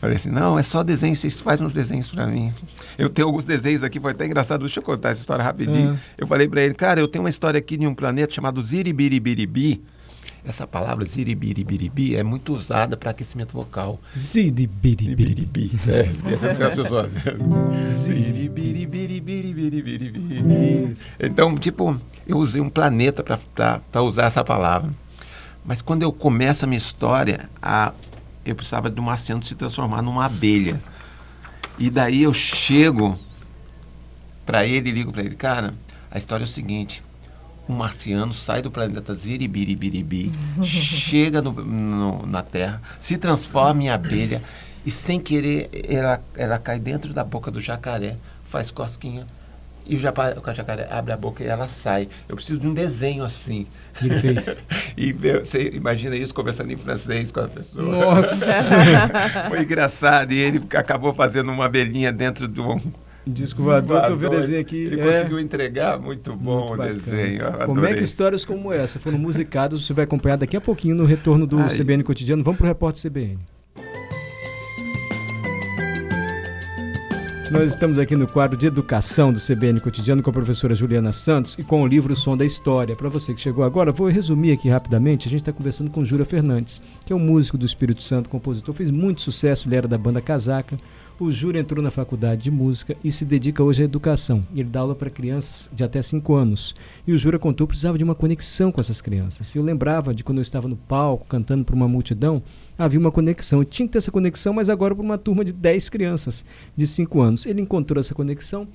Falei 0.01 0.17
assim, 0.17 0.31
não, 0.31 0.59
é 0.59 0.63
só 0.63 0.83
desenho, 0.83 1.15
vocês 1.15 1.41
fazem 1.41 1.67
uns 1.67 1.75
desenhos 1.75 2.11
para 2.11 2.27
mim. 2.27 2.53
Eu 2.97 3.11
tenho 3.11 3.29
alguns 3.29 3.45
desenhos 3.45 3.83
aqui, 3.83 4.01
foi 4.01 4.13
até 4.13 4.25
engraçado, 4.25 4.61
deixa 4.61 4.81
eu 4.81 4.85
contar 4.85 5.11
essa 5.11 5.21
história 5.21 5.45
rapidinho. 5.45 5.91
Uhum. 5.91 5.99
Eu 6.17 6.27
falei 6.27 6.49
para 6.49 6.63
ele, 6.63 6.73
cara, 6.73 7.01
eu 7.01 7.09
tenho 7.09 7.23
uma 7.23 7.31
história 7.31 7.59
aqui 7.59 7.77
de 7.77 7.87
um 7.87 7.95
planeta 7.95 8.33
chamado 8.33 8.63
Ziribiribiribi 8.63 9.83
essa 10.45 10.67
palavra 10.67 11.05
ziribiribiribi 11.05 12.17
é 12.17 12.23
muito 12.23 12.55
usada 12.55 12.97
para 12.97 13.11
aquecimento 13.11 13.53
vocal. 13.53 14.01
Ziribiribiribi. 14.19 15.73
É, 15.87 16.09
as 16.67 16.75
pessoas. 16.75 17.11
Então, 21.19 21.57
tipo, 21.57 21.99
eu 22.27 22.39
usei 22.39 22.61
um 22.61 22.69
planeta 22.69 23.23
para 23.23 24.03
usar 24.03 24.25
essa 24.25 24.45
palavra. 24.45 24.91
Mas 25.65 25.83
quando 25.83 26.03
eu 26.03 26.13
começo 26.13 26.65
a 26.65 26.69
minha 26.69 26.79
história, 26.79 27.49
a, 27.61 27.93
eu 28.45 28.55
precisava 28.55 28.91
de 28.91 29.01
um 29.01 29.09
acento 29.11 29.47
se 29.47 29.55
transformar 29.55 30.03
numa 30.03 30.25
abelha. 30.25 30.81
E 31.79 31.91
daí 31.91 32.23
eu 32.23 32.33
chego 32.33 33.19
para 34.45 34.67
ele 34.67 34.91
e 34.91 34.93
ligo 34.93 35.13
para 35.13 35.23
ele, 35.23 35.37
cara, 35.37 35.75
a 36.11 36.19
história 36.19 36.45
é 36.45 36.47
o 36.47 36.49
seguinte 36.49 37.03
um 37.71 37.77
marciano 37.77 38.33
sai 38.33 38.61
do 38.61 38.71
planeta 38.71 39.15
Ziribiribiribi, 39.15 40.33
chega 40.63 41.41
no, 41.41 41.53
no, 41.53 42.27
na 42.27 42.43
Terra, 42.43 42.83
se 42.99 43.17
transforma 43.17 43.85
em 43.85 43.91
abelha 43.91 44.43
e 44.85 44.91
sem 44.91 45.21
querer 45.21 45.71
ela, 45.89 46.21
ela 46.37 46.59
cai 46.59 46.81
dentro 46.81 47.15
da 47.15 47.23
boca 47.23 47.51
do 47.51 47.61
jacaré, 47.61 48.17
faz 48.47 48.71
cosquinha 48.71 49.25
e 49.87 49.97
o, 49.97 49.99
o 49.99 50.55
jacaré 50.55 50.89
abre 50.91 51.13
a 51.13 51.17
boca 51.17 51.43
e 51.43 51.47
ela 51.47 51.69
sai. 51.69 52.09
Eu 52.29 52.37
preciso 52.37 52.61
de 52.61 52.67
um 52.67 52.75
desenho 52.75 53.25
assim. 53.25 53.67
Ele 54.03 54.19
fez. 54.19 54.57
e 54.97 55.13
você 55.13 55.71
imagina 55.75 56.17
isso 56.17 56.35
conversando 56.35 56.73
em 56.73 56.77
francês 56.77 57.31
com 57.33 57.41
a 57.41 57.49
pessoa. 57.49 57.85
Nossa! 57.85 58.47
Foi 59.49 59.63
engraçado. 59.63 60.33
E 60.33 60.39
ele 60.39 60.63
acabou 60.75 61.13
fazendo 61.13 61.51
uma 61.51 61.67
abelhinha 61.67 62.13
dentro 62.13 62.47
de 62.47 62.61
um 62.61 62.81
Disco 63.27 63.63
voador, 63.63 64.07
tu 64.07 64.17
viu 64.17 64.29
o 64.29 64.31
desenho 64.31 64.61
aqui. 64.61 64.77
Ele 64.77 65.01
é. 65.01 65.05
conseguiu 65.05 65.39
entregar, 65.39 65.99
muito 65.99 66.35
bom 66.35 66.69
muito 66.69 66.83
o 66.83 66.87
desenho. 66.87 67.45
Como 67.67 67.85
é 67.85 67.93
que 67.93 68.03
histórias 68.03 68.45
como 68.47 68.73
essa 68.73 68.99
foram 68.99 69.19
musicadas, 69.19 69.83
você 69.85 69.93
vai 69.93 70.05
acompanhar 70.05 70.37
daqui 70.37 70.57
a 70.57 70.61
pouquinho 70.61 70.95
no 70.95 71.05
retorno 71.05 71.47
do 71.47 71.59
Aí. 71.59 71.69
CBN 71.69 72.03
Cotidiano. 72.03 72.43
Vamos 72.43 72.59
para 72.59 72.65
o 72.65 72.69
repórter 72.69 73.11
CBN. 73.11 73.39
Nós 77.51 77.65
estamos 77.65 77.99
aqui 77.99 78.15
no 78.15 78.29
quadro 78.29 78.57
de 78.57 78.69
educação 78.69 79.33
do 79.33 79.41
CBN 79.41 79.81
Cotidiano 79.81 80.23
com 80.23 80.31
a 80.31 80.33
professora 80.33 80.73
Juliana 80.73 81.11
Santos 81.11 81.57
e 81.59 81.65
com 81.65 81.83
o 81.83 81.87
livro 81.87 82.15
Som 82.15 82.37
da 82.37 82.45
História. 82.45 82.95
Para 82.95 83.09
você 83.09 83.35
que 83.35 83.41
chegou 83.41 83.65
agora, 83.65 83.91
vou 83.91 84.07
resumir 84.07 84.53
aqui 84.53 84.69
rapidamente. 84.69 85.27
A 85.27 85.31
gente 85.31 85.41
está 85.41 85.53
conversando 85.53 85.91
com 85.91 86.05
Jura 86.05 86.25
Fernandes, 86.25 86.81
que 87.05 87.13
é 87.13 87.17
um 87.17 87.19
músico 87.19 87.59
do 87.59 87.67
Espírito 87.67 88.05
Santo, 88.05 88.31
compositor, 88.31 88.73
fez 88.73 88.89
muito 88.93 89.21
sucesso, 89.21 89.67
ele 89.67 89.75
era 89.75 89.89
da 89.89 89.99
banda 89.99 90.21
Casaca. 90.21 90.79
O 91.19 91.31
Jura 91.31 91.59
entrou 91.59 91.83
na 91.83 91.91
faculdade 91.91 92.41
de 92.41 92.51
música 92.53 92.97
e 93.03 93.11
se 93.11 93.25
dedica 93.25 93.63
hoje 93.63 93.83
à 93.83 93.85
educação. 93.85 94.43
Ele 94.55 94.65
dá 94.65 94.81
aula 94.81 94.95
para 94.95 95.11
crianças 95.11 95.69
de 95.71 95.83
até 95.83 96.01
5 96.01 96.33
anos. 96.33 96.75
E 97.07 97.13
o 97.13 97.19
Jura 97.19 97.39
contou 97.39 97.67
que 97.67 97.73
precisava 97.73 97.99
de 97.99 98.05
uma 98.05 98.15
conexão 98.15 98.73
com 98.73 98.81
essas 98.81 99.03
crianças. 99.03 99.55
Eu 99.55 99.63
lembrava 99.63 100.15
de 100.15 100.25
quando 100.25 100.39
eu 100.39 100.43
estava 100.43 100.67
no 100.67 100.77
palco 100.77 101.27
cantando 101.27 101.65
para 101.65 101.75
uma 101.75 101.87
multidão, 101.89 102.43
havia 102.81 102.99
uma 102.99 103.11
conexão. 103.11 103.63
Tinha 103.63 103.87
que 103.87 103.93
ter 103.93 103.99
essa 103.99 104.11
conexão, 104.11 104.55
mas 104.55 104.69
agora 104.69 104.95
para 104.95 105.05
uma 105.05 105.19
turma 105.19 105.45
de 105.45 105.53
10 105.53 105.89
crianças 105.91 106.45
de 106.75 106.87
5 106.87 107.21
anos. 107.21 107.47
Ele 107.47 107.61
encontrou 107.61 108.01
essa 108.01 108.15
conexão 108.15 108.67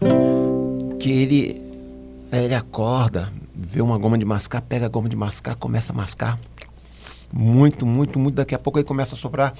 que 1.00 1.11
ele, 1.11 1.62
ele 2.31 2.54
acorda, 2.54 3.33
vê 3.54 3.81
uma 3.81 3.97
goma 3.97 4.19
de 4.19 4.25
mascar, 4.26 4.61
pega 4.61 4.85
a 4.85 4.88
goma 4.90 5.09
de 5.09 5.16
mascar, 5.16 5.54
começa 5.54 5.95
a 5.95 5.97
mascar. 5.97 6.38
Muito, 7.37 7.85
muito, 7.85 8.19
muito. 8.19 8.37
Daqui 8.37 8.55
a 8.55 8.59
pouco 8.59 8.79
ele 8.79 8.87
começa 8.87 9.14
a 9.14 9.19
soprar. 9.19 9.55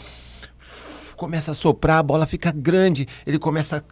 Começa 1.17 1.51
a 1.51 1.55
soprar, 1.55 1.99
a 1.99 2.03
bola 2.03 2.27
fica 2.27 2.53
grande. 2.53 3.09
Ele 3.27 3.39
começa 3.39 3.85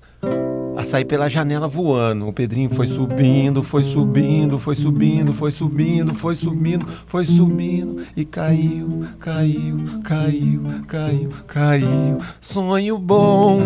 a 0.76 0.84
sair 0.84 1.04
pela 1.04 1.28
janela 1.28 1.66
voando. 1.66 2.28
O 2.28 2.32
Pedrinho 2.32 2.70
foi 2.70 2.86
subindo, 2.86 3.62
foi 3.62 3.82
subindo, 3.82 4.58
foi 4.58 4.76
subindo, 4.76 5.32
foi 5.34 5.50
subindo, 5.50 6.14
foi 6.14 6.34
subindo, 6.34 6.86
foi 7.06 7.24
subindo 7.24 8.04
e 8.16 8.24
caiu, 8.24 9.04
caiu, 9.18 9.76
caiu, 10.04 10.62
caiu, 10.86 11.30
caiu. 11.48 12.18
Sonho 12.40 12.98
bom, 12.98 13.60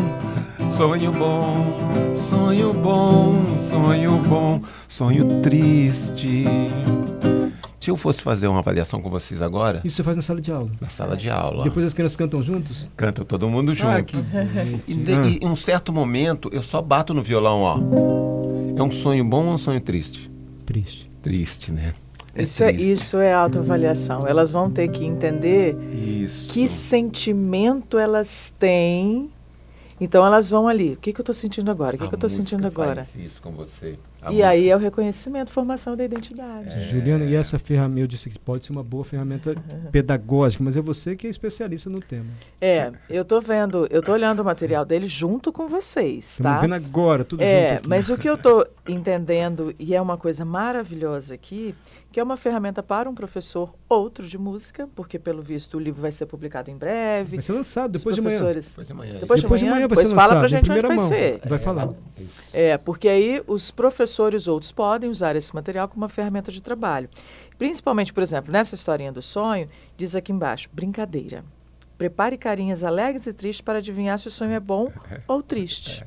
sonho 0.70 1.12
bom, 1.12 2.14
sonho 2.14 2.72
bom, 2.72 3.56
sonho 3.56 4.18
bom, 4.18 4.60
sonho 4.88 5.40
triste. 5.42 6.44
Se 7.86 7.90
eu 7.92 7.96
fosse 7.96 8.20
fazer 8.20 8.48
uma 8.48 8.58
avaliação 8.58 9.00
com 9.00 9.08
vocês 9.08 9.40
agora, 9.40 9.80
Isso 9.84 9.94
você 9.94 10.02
faz 10.02 10.16
na 10.16 10.22
sala 10.24 10.40
de 10.40 10.50
aula. 10.50 10.68
na 10.80 10.88
sala 10.88 11.16
de 11.16 11.30
aula, 11.30 11.62
Depois 11.62 11.86
as 11.86 11.94
crianças 11.94 12.16
cantam 12.16 12.42
juntos? 12.42 12.88
canta 12.96 13.24
todo 13.24 13.48
mundo 13.48 13.72
junto. 13.74 13.88
Ah, 13.92 14.02
que 14.02 14.16
E, 14.88 14.94
de- 14.96 15.12
Ah. 15.14 15.24
e 15.24 15.36
em 15.40 15.46
um 15.48 15.54
certo 15.54 15.92
momento, 15.92 16.50
eu 16.52 16.62
só 16.62 16.82
bato 16.82 17.14
no 17.14 17.22
violão, 17.22 17.60
ó. 17.60 17.78
É 18.76 18.82
um 18.82 18.90
sonho 18.90 19.24
bom 19.24 19.46
ou 19.46 19.52
um 19.54 19.56
sonho 19.58 19.80
triste? 19.80 20.28
Triste. 20.66 21.08
Triste, 21.22 21.70
né? 21.70 21.94
Isso 22.36 22.64
é, 22.64 22.72
isso 22.72 23.18
é 23.18 23.32
autoavaliação. 23.32 24.26
Elas 24.26 24.50
vão 24.50 24.68
ter 24.68 24.88
que 24.88 25.04
entender 25.04 25.76
Isso. 26.24 26.52
que 26.52 26.66
sentimento 26.66 27.98
elas 27.98 28.52
têm. 28.58 29.30
Então 30.00 30.26
elas 30.26 30.50
vão 30.50 30.66
ali. 30.66 30.94
O 30.94 30.96
que, 30.96 31.12
que 31.12 31.20
eu 31.20 31.22
estou 31.22 31.34
sentindo 31.34 31.70
agora? 31.70 31.94
O 31.94 31.98
que, 32.00 32.08
que 32.08 32.14
eu 32.14 32.16
estou 32.16 32.28
sentindo 32.28 32.66
agora? 32.66 33.04
Faz 33.04 33.14
isso 33.16 33.40
com 33.40 33.52
você. 33.52 33.96
A 34.22 34.32
E 34.32 34.42
aí 34.42 34.56
música. 34.58 34.72
é 34.72 34.76
o 34.76 34.78
reconhecimento, 34.78 35.50
formação 35.50 35.94
da 35.96 36.04
identidade. 36.04 36.80
Juliana, 36.84 37.24
e 37.24 37.34
essa 37.34 37.58
ferramenta, 37.58 38.00
eu 38.00 38.06
disse 38.06 38.28
que 38.28 38.38
pode 38.38 38.64
ser 38.66 38.72
uma 38.72 38.82
boa 38.82 39.04
ferramenta 39.04 39.54
pedagógica, 39.92 40.64
mas 40.64 40.76
é 40.76 40.80
você 40.80 41.14
que 41.14 41.26
é 41.26 41.30
especialista 41.30 41.88
no 41.88 42.00
tema. 42.00 42.26
É, 42.60 42.92
eu 43.08 43.24
tô 43.24 43.40
vendo, 43.40 43.86
eu 43.90 44.02
tô 44.02 44.12
olhando 44.12 44.40
o 44.40 44.44
material 44.44 44.84
dele 44.84 45.06
junto 45.06 45.52
com 45.52 45.68
vocês, 45.68 46.32
Estamos 46.32 46.52
tá? 46.56 46.58
vendo 46.60 46.74
agora, 46.74 47.24
tudo 47.24 47.42
É, 47.42 47.68
junto 47.70 47.78
aqui. 47.80 47.88
mas 47.88 48.08
o 48.10 48.16
que 48.18 48.28
eu 48.28 48.36
tô 48.36 48.66
entendendo, 48.88 49.74
e 49.78 49.94
é 49.94 50.00
uma 50.00 50.16
coisa 50.16 50.44
maravilhosa 50.44 51.34
aqui, 51.34 51.74
que 52.10 52.18
é 52.18 52.22
uma 52.22 52.36
ferramenta 52.38 52.82
para 52.82 53.10
um 53.10 53.14
professor 53.14 53.74
outro 53.88 54.26
de 54.26 54.38
música, 54.38 54.88
porque 54.96 55.18
pelo 55.18 55.42
visto 55.42 55.76
o 55.76 55.80
livro 55.80 56.00
vai 56.00 56.10
ser 56.10 56.24
publicado 56.24 56.70
em 56.70 56.76
breve. 56.76 57.36
Vai 57.36 57.42
ser 57.42 57.52
lançado 57.52 57.94
Os 57.94 58.00
depois 58.00 58.16
de 58.16 58.22
manhã. 58.22 58.38
professores. 58.38 58.66
Depois 58.70 58.86
de 58.86 58.92
amanhã. 58.92 59.12
Depois 59.18 59.40
de 59.40 59.42
Depois 59.46 59.60
de 59.60 59.66
amanhã, 59.66 59.76
manhã 59.80 59.88
vai 59.88 59.96
depois 59.96 60.08
ser 60.08 60.14
fala 60.14 60.22
lançado, 60.34 60.38
pra 60.38 60.46
em 60.46 60.50
gente 60.50 60.70
onde 60.70 60.80
primeira 60.80 60.88
vai 60.88 60.96
mão. 60.96 61.08
ser. 61.08 61.40
Vai 61.48 61.58
falar. 61.58 61.88
Isso. 62.18 62.42
É, 62.54 62.78
porque 62.78 63.06
aí 63.08 63.42
os 63.46 63.70
professores 63.70 64.05
outros 64.46 64.72
podem 64.72 65.10
usar 65.10 65.36
esse 65.36 65.54
material 65.54 65.88
como 65.88 66.02
uma 66.02 66.08
ferramenta 66.08 66.50
de 66.50 66.60
trabalho. 66.60 67.08
Principalmente, 67.58 68.12
por 68.12 68.22
exemplo, 68.22 68.52
nessa 68.52 68.74
historinha 68.74 69.12
do 69.12 69.22
sonho, 69.22 69.68
diz 69.96 70.14
aqui 70.14 70.32
embaixo, 70.32 70.68
brincadeira. 70.72 71.44
Prepare 71.96 72.36
carinhas 72.36 72.84
alegres 72.84 73.26
e 73.26 73.32
tristes 73.32 73.62
para 73.62 73.78
adivinhar 73.78 74.18
se 74.18 74.28
o 74.28 74.30
sonho 74.30 74.52
é 74.52 74.60
bom 74.60 74.92
ou 75.26 75.42
triste. 75.42 76.04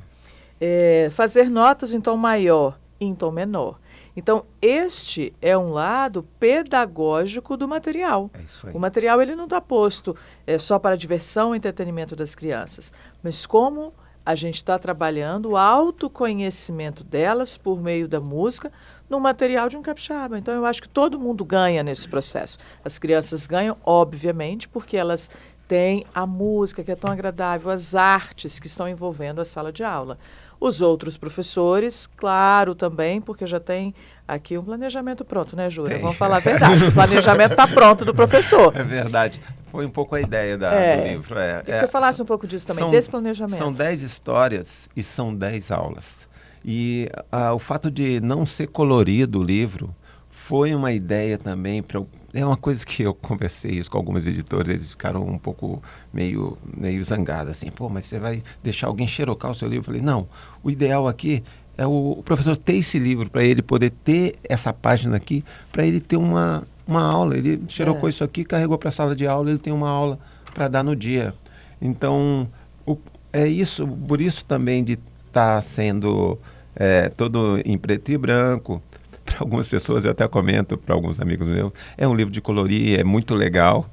É, 0.61 1.09
fazer 1.11 1.49
notas 1.49 1.93
em 1.93 2.01
tom 2.01 2.17
maior 2.17 2.79
e 2.99 3.05
em 3.05 3.15
tom 3.15 3.31
menor. 3.31 3.79
Então, 4.15 4.45
este 4.61 5.33
é 5.41 5.57
um 5.57 5.71
lado 5.71 6.27
pedagógico 6.39 7.55
do 7.55 7.67
material. 7.67 8.29
É. 8.33 8.71
O 8.73 8.79
material 8.79 9.21
ele 9.21 9.35
não 9.35 9.45
está 9.45 9.61
posto 9.61 10.15
é, 10.45 10.57
só 10.57 10.77
para 10.77 10.97
diversão 10.97 11.55
e 11.55 11.57
entretenimento 11.57 12.15
das 12.15 12.35
crianças, 12.35 12.91
mas 13.23 13.45
como 13.45 13.93
a 14.29 14.35
gente 14.35 14.57
está 14.57 14.77
trabalhando 14.77 15.49
o 15.49 15.57
autoconhecimento 15.57 17.03
delas 17.03 17.57
por 17.57 17.81
meio 17.81 18.07
da 18.07 18.19
música 18.19 18.71
no 19.09 19.19
material 19.19 19.67
de 19.67 19.75
um 19.75 19.81
capixaba. 19.81 20.37
Então 20.37 20.53
eu 20.53 20.67
acho 20.67 20.83
que 20.83 20.87
todo 20.87 21.19
mundo 21.19 21.43
ganha 21.43 21.81
nesse 21.81 22.07
processo. 22.07 22.59
As 22.85 22.99
crianças 22.99 23.47
ganham, 23.47 23.75
obviamente, 23.83 24.69
porque 24.69 24.95
elas 24.95 25.31
têm 25.67 26.05
a 26.13 26.27
música 26.27 26.83
que 26.83 26.91
é 26.91 26.95
tão 26.95 27.11
agradável, 27.11 27.71
as 27.71 27.95
artes 27.95 28.59
que 28.59 28.67
estão 28.67 28.87
envolvendo 28.87 29.41
a 29.41 29.45
sala 29.45 29.73
de 29.73 29.83
aula. 29.83 30.19
Os 30.59 30.81
outros 30.81 31.17
professores, 31.17 32.05
claro, 32.17 32.75
também, 32.75 33.21
porque 33.21 33.47
já 33.47 33.59
tem 33.59 33.93
aqui 34.27 34.57
um 34.57 34.63
planejamento 34.63 35.23
pronto, 35.23 35.55
né, 35.55 35.69
Júlia? 35.69 35.99
Vamos 35.99 36.17
falar 36.17 36.37
a 36.37 36.39
verdade. 36.39 36.83
O 36.85 36.91
planejamento 36.91 37.51
está 37.51 37.65
pronto 37.67 38.03
do 38.03 38.13
professor. 38.13 38.75
É 38.75 38.83
verdade. 38.83 39.41
Foi 39.71 39.85
um 39.85 39.89
pouco 39.89 40.15
a 40.15 40.21
ideia 40.21 40.57
da- 40.57 40.73
É. 40.73 40.97
do 40.97 41.07
livro. 41.07 41.39
É, 41.39 41.61
que 41.63 41.71
você 41.71 41.87
falasse 41.87 42.21
um 42.21 42.25
pouco 42.25 42.45
disso 42.45 42.67
também, 42.67 42.79
são- 42.83 42.91
desse 42.91 43.09
planejamento. 43.09 43.55
São 43.57 43.71
10 43.71 44.01
histórias 44.01 44.89
e 44.95 45.01
são 45.01 45.33
10 45.33 45.71
aulas. 45.71 46.27
E 46.65 47.09
ah, 47.31 47.53
o 47.53 47.59
fato 47.59 47.89
de 47.89 48.19
não 48.19 48.45
ser 48.45 48.67
colorido 48.67 49.39
o 49.39 49.43
livro 49.43 49.95
foi 50.49 50.73
uma 50.73 50.91
ideia 50.91 51.37
também 51.37 51.83
para 51.83 52.01
é 52.33 52.43
uma 52.43 52.57
coisa 52.57 52.83
que 52.83 53.03
eu 53.03 53.13
conversei 53.13 53.71
isso 53.71 53.89
com 53.91 53.97
algumas 53.99 54.25
editoras, 54.25 54.67
eles 54.69 54.89
ficaram 54.89 55.21
um 55.23 55.37
pouco 55.37 55.79
meio 56.11 56.57
meio 56.75 57.03
zangados 57.03 57.51
assim, 57.51 57.69
pô, 57.69 57.87
mas 57.87 58.05
você 58.05 58.17
vai 58.17 58.41
deixar 58.63 58.87
alguém 58.87 59.07
xerocar 59.07 59.51
o 59.51 59.55
seu 59.55 59.67
livro? 59.67 59.81
Eu 59.81 59.85
falei, 59.85 60.01
não, 60.01 60.27
o 60.63 60.71
ideal 60.71 61.07
aqui 61.07 61.43
é 61.77 61.85
o, 61.85 62.15
o 62.19 62.23
professor 62.23 62.57
ter 62.57 62.77
esse 62.77 62.97
livro 62.97 63.29
para 63.29 63.43
ele 63.43 63.61
poder 63.61 63.91
ter 63.91 64.37
essa 64.43 64.73
página 64.73 65.17
aqui, 65.17 65.43
para 65.71 65.85
ele 65.85 65.99
ter 65.99 66.17
uma 66.17 66.63
uma 66.87 67.03
aula, 67.03 67.37
ele 67.37 67.61
xerocou 67.67 68.07
É. 68.07 68.09
isso 68.09 68.23
aqui, 68.23 68.43
carregou 68.43 68.75
para 68.75 68.89
a 68.89 68.91
sala 68.91 69.15
de 69.15 69.27
aula, 69.27 69.51
ele 69.51 69.59
tem 69.59 69.71
uma 69.71 69.87
aula 69.89 70.17
para 70.55 70.67
dar 70.67 70.83
no 70.83 70.95
dia. 70.95 71.35
Então, 71.79 72.47
o- 72.83 72.97
é 73.31 73.47
isso, 73.47 73.87
por 73.87 74.19
isso 74.19 74.43
também 74.45 74.83
de 74.83 74.97
estar 75.27 75.61
sendo 75.61 76.39
é, 76.75 77.09
todo 77.09 77.59
em 77.63 77.77
preto 77.77 78.11
e 78.11 78.17
branco. 78.17 78.81
Para 79.29 79.39
algumas 79.41 79.67
pessoas, 79.67 80.05
eu 80.05 80.11
até 80.11 80.27
comento 80.27 80.77
para 80.77 80.95
alguns 80.95 81.19
amigos 81.19 81.47
meus, 81.47 81.71
é 81.97 82.07
um 82.07 82.15
livro 82.15 82.33
de 82.33 82.41
colorir, 82.41 82.99
é 82.99 83.03
muito 83.03 83.35
legal. 83.35 83.89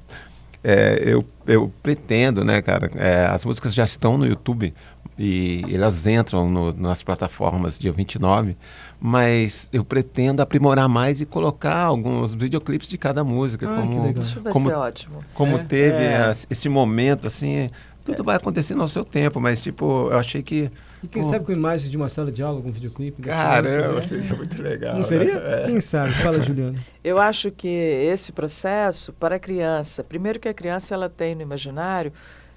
É, 0.63 1.01
eu, 1.05 1.23
eu 1.45 1.71
pretendo, 1.81 2.43
né, 2.43 2.61
cara? 2.61 2.89
é, 2.95 3.25
as 3.27 3.45
músicas 3.45 3.73
já 3.73 3.83
estão 3.83 4.17
no 4.17 4.25
YouTube, 4.25 4.73
e 5.17 5.63
elas 5.73 6.05
entram 6.05 6.49
no, 6.49 6.71
nas 6.73 7.01
plataformas 7.01 7.79
dia 7.79 7.91
29, 7.91 8.55
mas 8.99 9.67
eu 9.73 9.83
pretendo 9.83 10.41
aprimorar 10.41 10.87
mais 10.87 11.19
e 11.19 11.25
colocar 11.25 11.79
alguns 11.79 12.35
videoclipes 12.35 12.87
de 12.87 12.97
cada 12.97 13.23
música. 13.23 13.65
Que 13.65 13.73
como. 13.75 14.19
Isso 14.19 14.41
vai 14.41 14.53
como, 14.53 14.69
ser 14.69 14.75
ótimo. 14.75 15.23
como 15.33 15.57
É. 15.57 15.63
teve 15.63 16.03
É. 16.03 16.35
esse 16.49 16.69
momento, 16.69 17.25
assim, 17.25 17.69
tudo 18.05 18.23
vai 18.23 18.35
acontecendo 18.35 18.81
ao 18.81 18.87
seu 18.87 19.03
tempo, 19.03 19.39
mas 19.39 19.63
tipo, 19.63 20.09
eu 20.11 20.17
achei 20.17 20.43
que. 20.43 20.69
E 21.03 21.07
quem 21.07 21.21
Pô. 21.21 21.29
sabe 21.29 21.45
com 21.45 21.51
imagens 21.51 21.89
de 21.91 21.95
uma 21.97 22.09
sala 22.09 22.31
de 22.31 22.41
aula, 22.41 22.57
algum 22.57 22.71
videoclipe? 22.71 23.21
Caramba, 23.21 23.69
crianças, 23.69 23.95
né? 23.95 24.01
seria 24.01 24.35
muito 24.35 24.61
legal. 24.61 24.95
Não 24.95 25.03
seria? 25.03 25.33
É. 25.33 25.63
Quem 25.65 25.79
sabe? 25.79 26.13
Fala, 26.15 26.41
Juliana. 26.41 26.77
Eu 27.03 27.19
acho 27.19 27.51
que 27.51 27.67
esse 27.67 28.31
processo 28.31 29.13
para 29.13 29.35
a 29.35 29.39
criança, 29.39 30.03
primeiro 30.03 30.39
que 30.39 30.47
a 30.47 30.53
criança 30.53 30.93
ela 30.95 31.07
tem 31.09 31.35
no 31.35 31.41
imaginário 31.41 32.11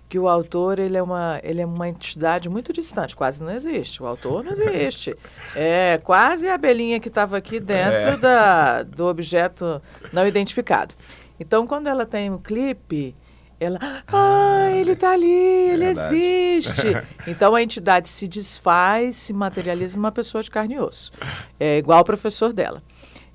que 0.09 0.19
o 0.19 0.29
autor 0.29 0.81
ele 0.81 0.97
é 0.97 1.03
uma 1.03 1.39
ele 1.45 1.61
é 1.61 1.67
uma 1.67 1.89
entidade 1.89 2.49
muito 2.49 2.73
distante, 2.73 3.15
quase 3.15 3.41
não 3.41 3.53
existe. 3.53 4.03
O 4.03 4.07
autor 4.07 4.43
não 4.43 4.53
existe. 4.53 5.15
É 5.55 5.99
quase 6.03 6.49
a 6.49 6.55
abelhinha 6.55 6.99
que 6.99 7.09
estava 7.09 7.37
aqui 7.37 7.61
dentro 7.61 7.93
É. 7.93 8.17
da, 8.17 8.83
do 8.83 9.07
objeto 9.07 9.81
não 10.13 10.27
identificado. 10.27 10.95
Então, 11.39 11.67
quando 11.67 11.87
ela 11.87 12.05
tem 12.05 12.31
o 12.33 12.39
clipe, 12.39 13.15
ela, 13.61 13.79
ah, 14.09 14.71
ele 14.73 14.93
está 14.93 15.13
ali, 15.13 15.31
ele 15.31 15.85
Verdade. 15.85 16.17
existe. 16.17 16.89
Então 17.29 17.55
a 17.55 17.63
entidade 17.63 18.09
se 18.09 18.27
desfaz, 18.27 19.15
se 19.17 19.33
materializa 19.33 19.97
numa 19.97 20.11
pessoa 20.11 20.43
de 20.43 20.51
carne 20.51 20.75
e 20.75 20.81
osso. 20.81 21.13
É 21.59 21.77
igual 21.77 22.01
o 22.01 22.05
professor 22.05 22.53
dela. 22.53 22.83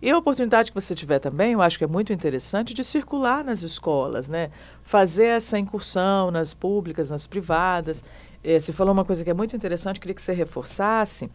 E 0.01 0.09
a 0.11 0.17
oportunidade 0.17 0.71
que 0.71 0.75
você 0.79 0.93
tiver 0.93 1.19
também, 1.19 1.53
eu 1.53 1.61
acho 1.61 1.77
que 1.77 1.83
é 1.83 1.87
muito 1.87 2.11
interessante, 2.11 2.73
de 2.73 2.83
circular 2.83 3.43
nas 3.43 3.61
escolas, 3.61 4.27
né? 4.27 4.51
Fazer 4.83 5.27
essa 5.27 5.57
incursão 5.57 6.31
nas 6.31 6.53
públicas, 6.53 7.09
nas 7.09 7.25
privadas. 7.25 8.03
Eh, 8.43 8.59
você 8.59 8.73
falou 8.73 8.93
uma 8.93 9.05
coisa 9.05 9.23
que 9.23 9.29
é 9.29 9.33
muito 9.33 9.55
interessante, 9.55 9.99
queria 9.99 10.13
que 10.15 10.21
você 10.21 10.33
reforçasse. 10.33 11.29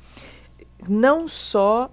Não 0.89 1.27
só 1.27 1.91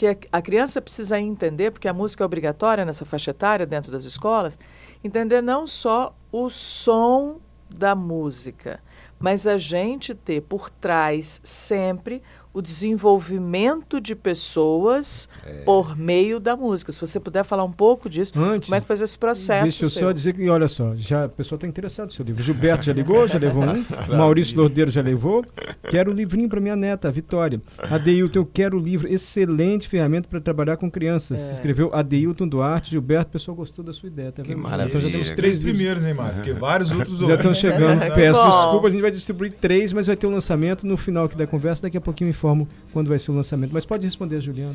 que 0.00 0.16
a, 0.32 0.40
criança 0.40 0.80
precisa 0.80 1.20
entender, 1.20 1.70
porque 1.70 1.86
a 1.86 1.92
música 1.92 2.24
é 2.24 2.26
obrigatória 2.26 2.86
nessa 2.86 3.04
faixa 3.04 3.32
etária 3.32 3.66
dentro 3.66 3.92
das 3.92 4.04
escolas, 4.04 4.58
entender 5.04 5.42
não 5.42 5.66
só 5.66 6.16
o 6.32 6.48
som 6.48 7.38
da 7.68 7.94
música, 7.94 8.80
mas 9.18 9.46
a 9.46 9.58
gente 9.58 10.14
ter 10.14 10.40
por 10.40 10.70
trás 10.70 11.38
sempre 11.44 12.22
o 12.52 12.60
desenvolvimento 12.60 14.00
de 14.00 14.14
pessoas 14.16 15.28
por 15.64 15.96
meio 15.96 16.40
da 16.40 16.56
música. 16.56 16.90
Se 16.92 17.00
você 17.00 17.20
puder 17.20 17.44
falar 17.44 17.64
um 17.64 17.70
pouco 17.72 18.08
disso, 18.08 18.32
Antes, 18.36 18.68
como 18.68 18.76
é 18.76 18.80
que 18.80 18.86
faz 18.86 19.00
esse 19.00 19.16
processo? 19.18 19.64
Deixa 19.64 19.84
eu 19.84 19.90
seu? 19.90 20.02
só 20.02 20.12
dizer 20.12 20.32
que, 20.34 20.48
olha 20.48 20.66
só, 20.68 20.94
já, 20.96 21.24
a 21.24 21.28
pessoa 21.28 21.56
está 21.56 21.66
interessada 21.66 22.06
no 22.06 22.12
seu 22.12 22.24
livro. 22.24 22.42
Gilberto 22.42 22.84
já 22.84 22.92
ligou, 22.92 23.26
já 23.28 23.38
levou 23.38 23.62
um. 23.64 23.84
O 24.10 24.16
Maurício 24.16 24.56
Lordeiro 24.56 24.90
já 24.90 25.00
levou. 25.02 25.44
Quero 25.88 26.10
o 26.10 26.14
livrinho 26.14 26.48
para 26.48 26.60
minha 26.60 26.74
neta, 26.74 27.08
a 27.08 27.10
Vitória. 27.10 27.60
Adeilton, 27.78 28.40
eu 28.40 28.46
quero 28.46 28.76
o 28.76 28.80
livro. 28.80 29.06
Excelente 29.12 29.88
ferramenta 29.88 30.28
para 30.28 30.40
trabalhar 30.40 30.76
com 30.76 30.90
crianças. 30.90 31.38
É. 31.40 31.44
Se 31.44 31.52
escreveu 31.54 31.90
Adeilton 31.94 32.48
Duarte. 32.48 32.90
Gilberto, 32.90 33.28
o 33.28 33.32
pessoal 33.32 33.56
gostou 33.56 33.84
da 33.84 33.92
sua 33.92 34.08
ideia, 34.08 34.32
tá 34.32 34.42
Que 34.42 34.48
vendo? 34.48 34.62
maravilha. 34.62 34.88
Então 34.88 35.00
já 35.00 35.10
temos 35.10 35.26
Os 35.28 35.32
três 35.32 35.58
primeiros, 35.58 36.04
hein, 36.04 36.14
Mário? 36.14 36.34
Porque 36.34 36.52
vários 36.52 36.90
outros 36.90 37.18
Já 37.20 37.34
estão 37.34 37.54
chegando. 37.54 38.02
É, 38.02 38.10
Peço 38.14 38.40
bom. 38.40 38.50
desculpa, 38.50 38.86
a 38.88 38.90
gente 38.90 39.02
vai 39.02 39.10
distribuir 39.10 39.52
três, 39.52 39.92
mas 39.92 40.06
vai 40.08 40.16
ter 40.16 40.26
o 40.26 40.30
lançamento 40.30 40.86
no 40.86 40.96
final 40.96 41.24
aqui 41.26 41.36
da 41.36 41.46
conversa. 41.46 41.82
Daqui 41.82 41.96
a 41.96 42.00
pouquinho 42.00 42.30
informo 42.40 42.66
quando 42.92 43.08
vai 43.08 43.18
ser 43.18 43.30
o 43.30 43.34
lançamento. 43.34 43.72
Mas 43.72 43.84
pode 43.84 44.06
responder, 44.06 44.40
Juliana. 44.40 44.74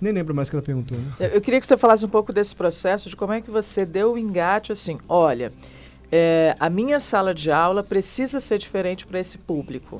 Nem 0.00 0.12
lembro 0.12 0.34
mais 0.34 0.46
o 0.46 0.50
que 0.50 0.56
ela 0.56 0.62
perguntou, 0.62 0.96
né? 0.96 1.30
Eu, 1.32 1.40
queria 1.40 1.60
que 1.60 1.66
você 1.66 1.76
falasse 1.76 2.04
um 2.04 2.08
pouco 2.08 2.32
desse 2.32 2.54
processo, 2.54 3.08
de 3.08 3.16
como 3.16 3.32
é 3.32 3.40
que 3.40 3.50
você 3.50 3.84
deu 3.84 4.12
o 4.12 4.18
engate 4.18 4.70
assim, 4.70 4.98
olha, 5.08 5.52
é, 6.12 6.54
a 6.60 6.70
minha 6.70 7.00
sala 7.00 7.34
de 7.34 7.50
aula 7.50 7.82
precisa 7.82 8.38
ser 8.38 8.58
diferente 8.58 9.04
para 9.06 9.18
esse 9.18 9.38
público. 9.38 9.98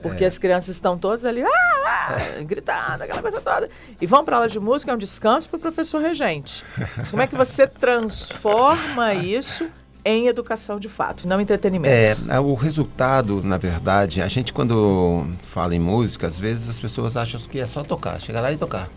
Porque 0.00 0.24
as 0.24 0.36
crianças 0.36 0.68
estão 0.76 0.98
todas 0.98 1.24
ali, 1.24 1.42
ah, 1.42 1.48
ah, 1.86 2.42
gritando, 2.42 3.02
aquela 3.02 3.22
coisa 3.22 3.40
toda. 3.40 3.70
E 3.98 4.06
vão 4.06 4.22
para 4.22 4.36
aula 4.36 4.48
de 4.48 4.60
música, 4.60 4.92
é 4.92 4.94
um 4.94 4.98
descanso 4.98 5.48
para 5.48 5.56
o 5.56 5.60
professor 5.60 5.98
regente. 5.98 6.62
Mas 6.94 7.10
como 7.10 7.22
é 7.22 7.26
que 7.26 7.34
você 7.34 7.66
transforma 7.66 9.14
isso 9.14 9.66
em 10.04 10.26
educação 10.26 10.78
de 10.78 10.88
fato, 10.88 11.26
não 11.26 11.40
entretenimento? 11.40 11.94
É, 12.30 12.38
o 12.38 12.54
resultado, 12.54 13.42
na 13.42 13.56
verdade, 13.56 14.20
a 14.20 14.28
gente 14.28 14.52
quando 14.52 15.26
fala 15.42 15.74
em 15.74 15.78
música, 15.78 16.26
às 16.26 16.38
vezes 16.38 16.68
as 16.68 16.78
pessoas 16.78 17.16
acham 17.16 17.40
que 17.40 17.58
é 17.58 17.66
só 17.66 17.82
tocar, 17.82 18.20
chegar 18.20 18.40
lá 18.40 18.52
e 18.52 18.56
tocar. 18.56 18.88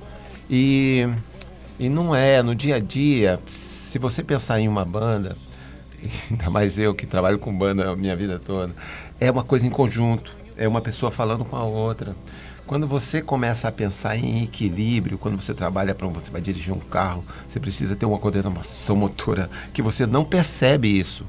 E, 0.50 1.08
e 1.80 1.88
não 1.88 2.14
é, 2.14 2.44
no 2.44 2.54
dia 2.54 2.76
a 2.76 2.80
dia, 2.80 3.40
se 3.48 3.98
você 3.98 4.22
pensar 4.22 4.60
em 4.60 4.68
uma 4.68 4.84
banda, 4.84 5.36
ainda 6.30 6.50
mais 6.50 6.78
eu 6.78 6.94
que 6.94 7.06
trabalho 7.06 7.40
com 7.40 7.58
banda 7.58 7.90
a 7.90 7.96
minha 7.96 8.16
vida 8.16 8.40
toda, 8.40 8.74
é 9.20 9.32
uma 9.32 9.44
coisa 9.44 9.66
em 9.66 9.70
conjunto, 9.70 10.36
é 10.58 10.68
uma 10.68 10.82
pessoa 10.82 11.12
falando 11.12 11.46
com 11.46 11.56
a 11.56 11.64
outra. 11.64 12.16
Quando 12.66 12.86
você 12.86 13.22
começa 13.22 13.68
a 13.68 13.72
pensar 13.72 14.18
em 14.18 14.44
equilíbrio, 14.44 15.18
quando 15.18 15.40
você 15.40 15.54
trabalha 15.54 15.96
para 15.96 16.08
você 16.08 16.30
vai 16.30 16.42
dirigir 16.42 16.74
um 16.74 16.80
carro, 16.80 17.24
você 17.48 17.60
precisa 17.60 17.96
ter 17.96 18.06
uma 18.06 18.18
coordenação 18.18 18.96
motora 18.96 19.50
que 19.72 19.82
você 19.82 20.06
não 20.06 20.26
percebe 20.26 20.88
isso. 20.90 21.26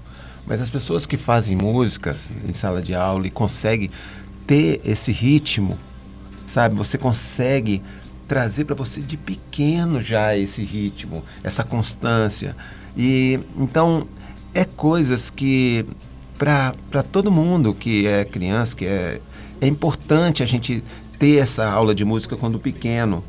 Mas 0.47 0.61
as 0.61 0.71
pessoas 0.71 1.07
que 1.07 1.17
fazem 1.17 1.55
música 1.55 2.17
em 2.49 2.53
sala 2.53 2.83
de 2.83 2.95
aula 2.95 3.27
e 3.27 3.31
conseguem 3.31 3.91
ter 4.47 4.81
esse 4.85 5.13
ritmo, 5.13 5.79
sabe? 6.49 6.75
Você 6.75 6.97
consegue 6.99 7.83
trazer 8.27 8.65
para 8.65 8.75
você 8.75 9.01
de 9.01 9.17
pequeno 9.17 10.01
já 10.01 10.37
esse 10.37 10.63
ritmo, 10.63 11.23
essa 11.45 11.63
constância. 11.63 12.57
E 12.97 13.39
então 13.57 14.09
é 14.53 14.65
coisas 14.65 15.31
que 15.31 15.87
para 16.39 17.03
todo 17.11 17.31
mundo 17.31 17.75
que 17.75 18.07
é 18.07 18.25
criança, 18.25 18.75
que 18.77 18.87
é 18.87 19.21
é 19.61 19.67
importante 19.67 20.41
a 20.41 20.47
gente 20.47 20.85
ter 21.19 21.39
essa 21.39 21.69
aula 21.69 21.93
de 21.93 22.05
música 22.05 22.37
quando 22.37 22.61
pequeno, 22.61 23.25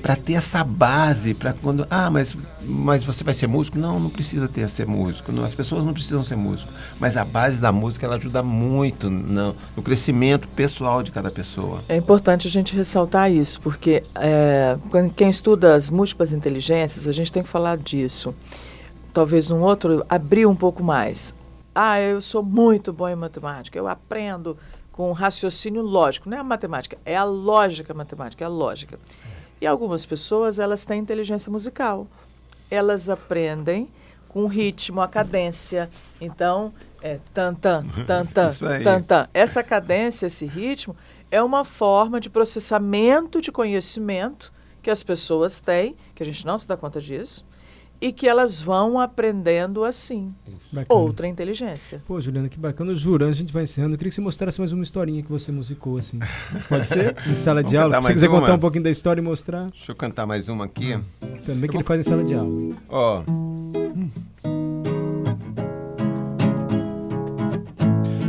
para 0.00 0.14
ter 0.14 0.34
essa 0.34 0.62
base, 0.62 1.34
para 1.34 1.52
quando, 1.52 1.84
ah, 1.90 2.08
mas, 2.08 2.36
mas 2.64 3.02
você 3.02 3.24
vai 3.24 3.34
ser 3.34 3.48
músico? 3.48 3.76
Não, 3.78 3.98
não 3.98 4.08
precisa 4.08 4.46
ter 4.46 4.70
ser 4.70 4.86
músico. 4.86 5.32
Não, 5.32 5.44
as 5.44 5.52
pessoas 5.54 5.84
não 5.84 5.92
precisam 5.92 6.22
ser 6.22 6.36
músico, 6.36 6.72
mas 7.00 7.16
a 7.16 7.24
base 7.24 7.56
da 7.56 7.72
música 7.72 8.06
ela 8.06 8.14
ajuda 8.14 8.44
muito 8.44 9.10
no, 9.10 9.56
no 9.76 9.82
crescimento 9.82 10.46
pessoal 10.48 11.02
de 11.02 11.10
cada 11.10 11.32
pessoa. 11.32 11.82
É 11.88 11.96
importante 11.96 12.46
a 12.46 12.50
gente 12.50 12.76
ressaltar 12.76 13.30
isso, 13.30 13.60
porque 13.60 14.04
é, 14.14 14.78
quando- 14.88 15.12
quem 15.12 15.28
estuda 15.30 15.74
as 15.74 15.90
múltiplas 15.90 16.32
inteligências, 16.32 17.08
a 17.08 17.12
gente 17.12 17.32
tem 17.32 17.42
que 17.42 17.48
falar 17.48 17.76
disso. 17.76 18.32
Talvez 19.12 19.50
um 19.50 19.58
outro 19.58 20.04
abrir 20.08 20.46
um 20.46 20.54
pouco 20.54 20.82
mais. 20.82 21.34
Ah, 21.74 22.00
eu 22.00 22.20
sou 22.20 22.42
muito 22.42 22.92
bom 22.92 23.08
em 23.08 23.14
matemática, 23.14 23.78
eu 23.78 23.86
aprendo 23.86 24.56
com 24.92 25.12
raciocínio 25.12 25.82
lógico. 25.82 26.28
Não 26.28 26.36
é 26.36 26.40
a 26.40 26.44
matemática, 26.44 26.98
é 27.04 27.16
a 27.16 27.24
lógica 27.24 27.94
matemática, 27.94 28.44
é 28.44 28.46
a 28.46 28.50
lógica. 28.50 28.98
E 29.60 29.66
algumas 29.66 30.04
pessoas, 30.04 30.58
elas 30.58 30.84
têm 30.84 31.00
inteligência 31.00 31.50
musical. 31.50 32.06
Elas 32.70 33.08
aprendem 33.08 33.88
com 34.28 34.44
o 34.44 34.46
ritmo, 34.46 35.00
a 35.00 35.08
cadência. 35.08 35.90
Então, 36.20 36.72
é 37.02 37.18
tan 37.32 37.54
tan 37.54 37.84
tan 38.06 38.26
tan 38.26 38.50
tan 38.82 39.02
tan. 39.02 39.28
Essa 39.32 39.62
cadência, 39.62 40.26
esse 40.26 40.46
ritmo 40.46 40.96
é 41.30 41.42
uma 41.42 41.64
forma 41.64 42.20
de 42.20 42.28
processamento 42.28 43.40
de 43.40 43.52
conhecimento 43.52 44.52
que 44.82 44.90
as 44.90 45.02
pessoas 45.02 45.60
têm, 45.60 45.96
que 46.14 46.22
a 46.22 46.26
gente 46.26 46.44
não 46.44 46.58
se 46.58 46.66
dá 46.66 46.76
conta 46.76 47.00
disso, 47.00 47.44
e 48.00 48.12
que 48.12 48.26
elas 48.26 48.60
vão 48.60 48.98
aprendendo 48.98 49.84
assim. 49.84 50.32
Outra 50.88 51.26
inteligência. 51.26 52.02
Pô, 52.06 52.20
Juliana, 52.20 52.48
que 52.48 52.58
bacana. 52.58 52.94
Jurando, 52.94 53.30
a 53.30 53.34
gente 53.34 53.52
vai 53.52 53.64
encerrando. 53.64 53.94
Eu 53.94 53.98
queria 53.98 54.10
que 54.10 54.14
você 54.14 54.20
mostrasse 54.20 54.58
mais 54.58 54.72
uma 54.72 54.82
historinha 54.82 55.22
que 55.22 55.30
você 55.30 55.52
musicou, 55.52 55.98
assim. 55.98 56.18
Pode 56.68 56.86
ser? 56.86 57.16
Em 57.28 57.34
sala 57.34 57.62
de 57.62 57.76
aula. 57.76 57.96
Se 57.96 58.02
você 58.02 58.12
quiser 58.14 58.28
uma? 58.28 58.40
contar 58.40 58.54
um 58.54 58.58
pouquinho 58.58 58.84
da 58.84 58.90
história 58.90 59.20
e 59.20 59.24
mostrar, 59.24 59.68
Deixa 59.70 59.90
eu 59.92 59.96
cantar 59.96 60.26
mais 60.26 60.48
uma 60.48 60.64
aqui. 60.64 60.98
também 61.44 61.68
que 61.68 61.76
ele 61.76 61.84
faz 61.84 62.06
em 62.06 62.08
sala 62.08 62.24
de 62.24 62.34
aula. 62.34 62.74
Ó. 62.88 63.22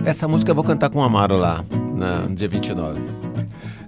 Essa 0.05 0.27
música 0.27 0.51
eu 0.51 0.55
vou 0.55 0.63
cantar 0.63 0.89
com 0.89 0.99
o 0.99 1.03
Amaro 1.03 1.37
lá, 1.37 1.63
na- 1.95 2.21
no 2.27 2.35
dia 2.35 2.47
29. 2.49 2.99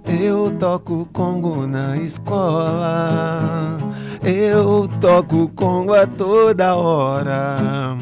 Eu 0.06 0.50
toco 0.58 1.08
congo 1.12 1.66
na 1.66 1.96
escola, 1.96 3.78
eu 4.22 4.86
toco 5.00 5.48
congo 5.48 5.94
a 5.94 6.06
toda 6.06 6.76
hora. 6.76 7.96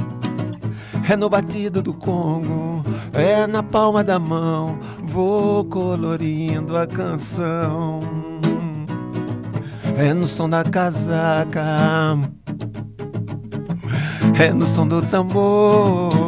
É 1.09 1.17
no 1.17 1.29
batido 1.29 1.81
do 1.81 1.95
congo, 1.95 2.83
é 3.13 3.47
na 3.47 3.63
palma 3.63 4.03
da 4.03 4.19
mão, 4.19 4.79
vou 5.05 5.65
colorindo 5.65 6.77
a 6.77 6.87
canção. 6.87 8.01
É 9.97 10.13
no 10.13 10.27
som 10.27 10.49
da 10.49 10.65
casaca, 10.65 11.63
é 14.41 14.53
no 14.53 14.67
som 14.67 14.89
do 14.89 15.03
tambor. 15.03 16.22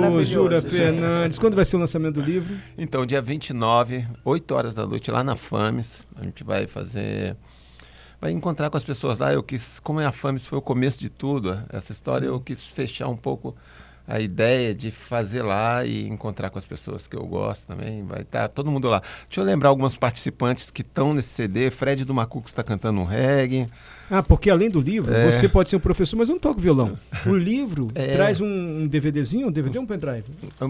Maravilhoso, 0.00 0.32
Jura 0.32 0.60
gente. 0.60 0.70
Fernandes, 0.70 1.38
quando 1.38 1.54
vai 1.54 1.64
ser 1.64 1.76
o 1.76 1.80
lançamento 1.80 2.14
do 2.14 2.20
livro? 2.20 2.56
Então, 2.76 3.04
dia 3.04 3.20
29, 3.20 4.06
8 4.24 4.54
horas 4.54 4.74
da 4.74 4.86
noite, 4.86 5.10
lá 5.10 5.24
na 5.24 5.36
FAMES, 5.36 6.06
a 6.16 6.24
gente 6.24 6.44
vai 6.44 6.66
fazer 6.66 7.36
vai 8.20 8.30
encontrar 8.30 8.70
com 8.70 8.76
as 8.76 8.84
pessoas 8.84 9.18
lá. 9.18 9.32
Eu 9.32 9.42
quis, 9.42 9.78
como 9.80 10.00
é 10.00 10.06
a 10.06 10.12
FAMES 10.12 10.46
foi 10.46 10.58
o 10.58 10.62
começo 10.62 11.00
de 11.00 11.08
tudo, 11.08 11.60
essa 11.70 11.92
história, 11.92 12.26
Sim. 12.28 12.34
eu 12.34 12.40
quis 12.40 12.66
fechar 12.66 13.08
um 13.08 13.16
pouco 13.16 13.54
a 14.06 14.20
ideia 14.20 14.74
de 14.74 14.90
fazer 14.90 15.42
lá 15.42 15.84
e 15.84 16.06
encontrar 16.06 16.50
com 16.50 16.58
as 16.58 16.66
pessoas 16.66 17.06
que 17.06 17.16
eu 17.16 17.26
gosto 17.26 17.66
também. 17.66 18.04
Vai 18.04 18.22
estar 18.22 18.42
tá 18.42 18.48
todo 18.48 18.70
mundo 18.70 18.88
lá. 18.88 19.02
Deixa 19.28 19.40
eu 19.40 19.44
lembrar 19.44 19.68
alguns 19.68 19.96
participantes 19.96 20.70
que 20.70 20.82
estão 20.82 21.12
nesse 21.12 21.30
CD. 21.30 21.70
Fred 21.70 22.04
do 22.04 22.14
Macuco 22.14 22.48
está 22.48 22.62
cantando 22.62 23.00
um 23.00 23.04
reggae. 23.04 23.68
Ah, 24.10 24.22
porque 24.22 24.48
além 24.48 24.70
do 24.70 24.80
livro, 24.80 25.12
é. 25.12 25.30
você 25.30 25.48
pode 25.48 25.68
ser 25.68 25.76
um 25.76 25.80
professor, 25.80 26.16
mas 26.16 26.28
não 26.28 26.38
toca 26.38 26.60
violão. 26.60 26.96
O 27.26 27.34
livro 27.34 27.88
é. 27.94 28.14
traz 28.14 28.40
um, 28.40 28.46
um, 28.46 28.86
DVDzinho, 28.86 29.48
um 29.48 29.50
DVD 29.50 29.78
ou 29.78 29.84
um 29.84 29.86
pendrive? 29.86 30.24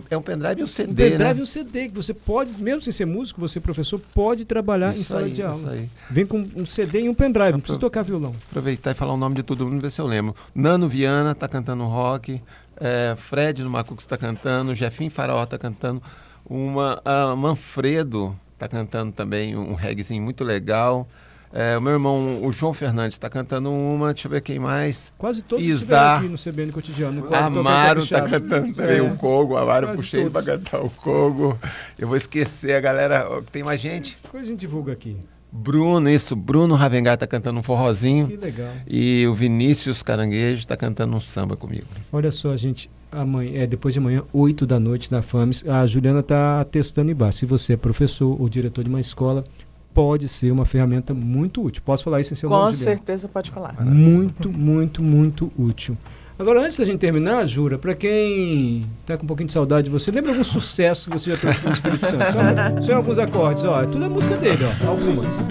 É 0.08 0.16
um 0.16 0.22
pendrive 0.22 0.60
e 0.60 0.64
um 0.64 0.66
CD, 0.66 0.90
Um 0.90 0.94
pendrive 0.94 1.34
né? 1.34 1.40
e 1.40 1.42
um 1.42 1.46
CD, 1.46 1.88
que 1.88 1.94
você 1.94 2.14
pode, 2.14 2.52
mesmo 2.58 2.80
sem 2.80 2.92
ser 2.92 3.04
músico, 3.04 3.40
você 3.40 3.60
professor, 3.60 4.00
pode 4.14 4.46
trabalhar 4.46 4.92
isso 4.92 5.00
em 5.00 5.04
sala 5.04 5.26
aí, 5.26 5.32
de 5.32 5.42
aula. 5.42 5.72
Aí. 5.72 5.88
Vem 6.08 6.24
com 6.24 6.46
um 6.56 6.64
CD 6.64 7.02
e 7.02 7.08
um 7.10 7.14
pendrive, 7.14 7.52
não 7.52 7.60
precisa 7.60 7.78
tocar 7.78 8.02
violão. 8.02 8.34
Aproveitar 8.50 8.92
e 8.92 8.94
falar 8.94 9.12
o 9.12 9.18
nome 9.18 9.34
de 9.34 9.42
todo 9.42 9.66
mundo, 9.66 9.82
ver 9.82 9.90
se 9.90 10.00
eu 10.00 10.06
lembro. 10.06 10.34
Nano 10.54 10.88
Viana 10.88 11.32
está 11.32 11.46
cantando 11.46 11.84
rock, 11.84 12.40
é, 12.78 13.14
Fred 13.16 13.62
do 13.62 13.70
Macuco 13.70 14.00
está 14.00 14.16
cantando, 14.16 14.74
Jefim 14.74 15.10
Faraó 15.10 15.44
está 15.44 15.58
cantando, 15.58 16.02
uma, 16.44 17.02
Manfredo 17.36 18.38
está 18.54 18.68
cantando 18.68 19.12
também 19.12 19.56
um 19.56 19.74
reggaezinho 19.74 20.22
muito 20.22 20.42
legal. 20.44 21.06
É, 21.52 21.78
o 21.78 21.80
meu 21.80 21.92
irmão, 21.92 22.44
o 22.44 22.52
João 22.52 22.74
Fernandes, 22.74 23.14
está 23.14 23.30
cantando 23.30 23.72
uma, 23.72 24.12
deixa 24.12 24.26
eu 24.26 24.32
ver 24.32 24.42
quem 24.42 24.58
mais. 24.58 25.12
Quase 25.16 25.42
todos 25.42 25.64
Isar, 25.64 26.18
aqui 26.18 26.28
no 26.28 26.36
CBN 26.36 26.72
Cotidiano. 26.72 27.34
Amaro 27.34 28.00
está 28.00 28.20
cantando 28.22 28.74
também 28.74 28.98
é. 28.98 29.02
o 29.02 29.16
Cogo, 29.16 29.56
Amaro 29.56 29.86
Quase 29.86 30.02
puxei 30.02 30.28
para 30.28 30.42
cantar 30.42 30.80
o 30.80 30.90
Cogo. 30.90 31.58
Eu 31.98 32.08
vou 32.08 32.16
esquecer 32.16 32.74
a 32.74 32.80
galera, 32.80 33.26
tem 33.52 33.62
mais 33.62 33.80
gente? 33.80 34.18
Coisa 34.28 34.46
a 34.46 34.50
gente 34.50 34.60
divulga 34.60 34.92
aqui. 34.92 35.16
Bruno, 35.56 36.10
isso, 36.10 36.36
Bruno 36.36 36.74
Ravengar 36.74 37.14
está 37.14 37.26
cantando 37.26 37.58
um 37.58 37.62
forrozinho. 37.62 38.26
Que 38.26 38.36
legal. 38.36 38.72
E 38.86 39.26
o 39.26 39.34
Vinícius 39.34 40.02
Caranguejo 40.02 40.60
está 40.60 40.76
cantando 40.76 41.16
um 41.16 41.20
samba 41.20 41.56
comigo. 41.56 41.86
Olha 42.12 42.30
só, 42.30 42.56
gente, 42.56 42.90
amanhã, 43.10 43.62
é, 43.62 43.66
depois 43.66 43.94
de 43.94 43.98
amanhã, 43.98 44.22
8 44.32 44.66
da 44.66 44.78
noite 44.78 45.10
na 45.10 45.22
FAMES, 45.22 45.64
a 45.66 45.86
Juliana 45.86 46.20
está 46.20 46.64
testando 46.64 47.10
embaixo. 47.10 47.38
Se 47.38 47.46
você 47.46 47.72
é 47.72 47.76
professor 47.76 48.40
ou 48.40 48.48
diretor 48.48 48.84
de 48.84 48.90
uma 48.90 49.00
escola, 49.00 49.44
pode 49.94 50.28
ser 50.28 50.50
uma 50.50 50.66
ferramenta 50.66 51.14
muito 51.14 51.64
útil. 51.64 51.82
Posso 51.82 52.04
falar 52.04 52.20
isso 52.20 52.34
em 52.34 52.36
seu 52.36 52.50
Com 52.50 52.56
nome? 52.56 52.68
Com 52.68 52.74
certeza 52.74 53.26
pode 53.26 53.50
falar. 53.50 53.82
Muito, 53.82 54.52
muito, 54.52 55.02
muito 55.02 55.50
útil. 55.58 55.96
Agora, 56.38 56.60
antes 56.60 56.76
da 56.76 56.84
gente 56.84 56.98
terminar, 56.98 57.46
Jura, 57.46 57.78
para 57.78 57.94
quem 57.94 58.84
está 59.00 59.16
com 59.16 59.24
um 59.24 59.26
pouquinho 59.26 59.46
de 59.46 59.54
saudade 59.54 59.84
de 59.84 59.90
você, 59.90 60.10
lembra 60.10 60.32
algum 60.32 60.44
sucesso 60.44 61.08
que 61.08 61.18
você 61.18 61.30
já 61.30 61.36
trouxe 61.38 61.64
no 61.64 61.72
Espírito 61.72 62.06
Santo? 62.06 62.24
Só, 62.32 62.82
só 62.82 62.94
alguns 62.96 63.18
acordes, 63.18 63.64
ó. 63.64 63.86
Tudo 63.86 64.04
é 64.04 64.08
música 64.08 64.36
dele, 64.36 64.64
ó. 64.64 64.86
Algumas. 64.86 65.48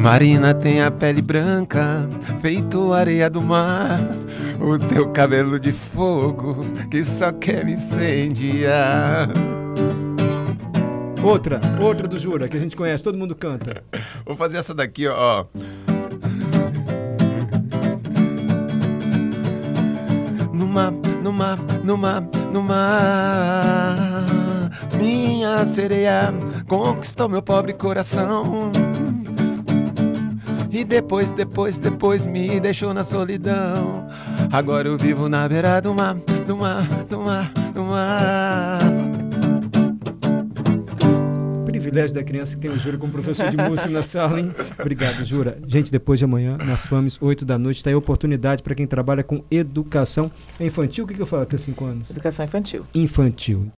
Marina 0.00 0.54
tem 0.54 0.82
a 0.82 0.90
pele 0.90 1.20
branca, 1.20 2.08
feito 2.40 2.92
areia 2.92 3.28
do 3.28 3.42
mar. 3.42 4.00
O 4.60 4.78
teu 4.78 5.08
cabelo 5.08 5.58
de 5.58 5.72
fogo 5.72 6.64
que 6.90 7.04
só 7.04 7.32
quer 7.32 7.64
me 7.64 7.72
incendiar. 7.72 9.30
Outra, 11.24 11.60
outra 11.80 12.06
do 12.06 12.18
Jura, 12.18 12.48
que 12.48 12.56
a 12.56 12.60
gente 12.60 12.76
conhece, 12.76 13.02
todo 13.02 13.18
mundo 13.18 13.34
canta. 13.34 13.82
Vou 14.24 14.36
fazer 14.36 14.58
essa 14.58 14.72
daqui, 14.72 15.08
ó. 15.08 15.44
Mar, 20.70 20.92
no 21.22 21.32
mar, 21.32 21.58
no 21.84 21.96
mar, 21.98 22.22
no 22.52 22.62
mar. 22.62 24.26
Minha 24.96 25.66
sereia 25.66 26.32
conquistou 26.68 27.28
meu 27.28 27.42
pobre 27.42 27.72
coração. 27.72 28.70
E 30.70 30.84
depois, 30.84 31.32
depois, 31.32 31.76
depois 31.76 32.26
me 32.26 32.60
deixou 32.60 32.94
na 32.94 33.02
solidão. 33.02 34.06
Agora 34.52 34.88
eu 34.88 34.96
vivo 34.96 35.28
na 35.28 35.48
beira 35.48 35.80
do 35.80 35.92
mar, 35.92 36.14
do 36.46 36.56
mar, 36.56 36.86
do 37.08 37.18
mar, 37.18 37.52
do 37.74 37.82
mar 37.82 38.89
privilégio 41.90 42.14
da 42.14 42.22
criança 42.22 42.54
que 42.54 42.62
tem 42.62 42.70
o 42.70 42.78
Jura 42.78 42.96
como 42.96 43.12
professor 43.12 43.50
de 43.50 43.56
música 43.56 43.88
na 43.88 44.02
sala, 44.02 44.38
hein? 44.38 44.54
Obrigado, 44.78 45.24
Jura. 45.24 45.58
Gente, 45.66 45.90
depois 45.90 46.18
de 46.18 46.24
amanhã, 46.24 46.56
na 46.56 46.76
FAMES, 46.76 47.18
8 47.20 47.44
da 47.44 47.58
noite, 47.58 47.78
está 47.78 47.90
aí 47.90 47.94
a 47.94 47.98
oportunidade 47.98 48.62
para 48.62 48.74
quem 48.74 48.86
trabalha 48.86 49.24
com 49.24 49.42
educação 49.50 50.30
infantil. 50.60 51.04
O 51.04 51.08
que, 51.08 51.14
que 51.14 51.22
eu 51.22 51.26
falo 51.26 51.42
até 51.42 51.58
5 51.58 51.84
anos? 51.84 52.10
Educação 52.10 52.44
infantil. 52.44 52.84
Infantil. 52.94 53.66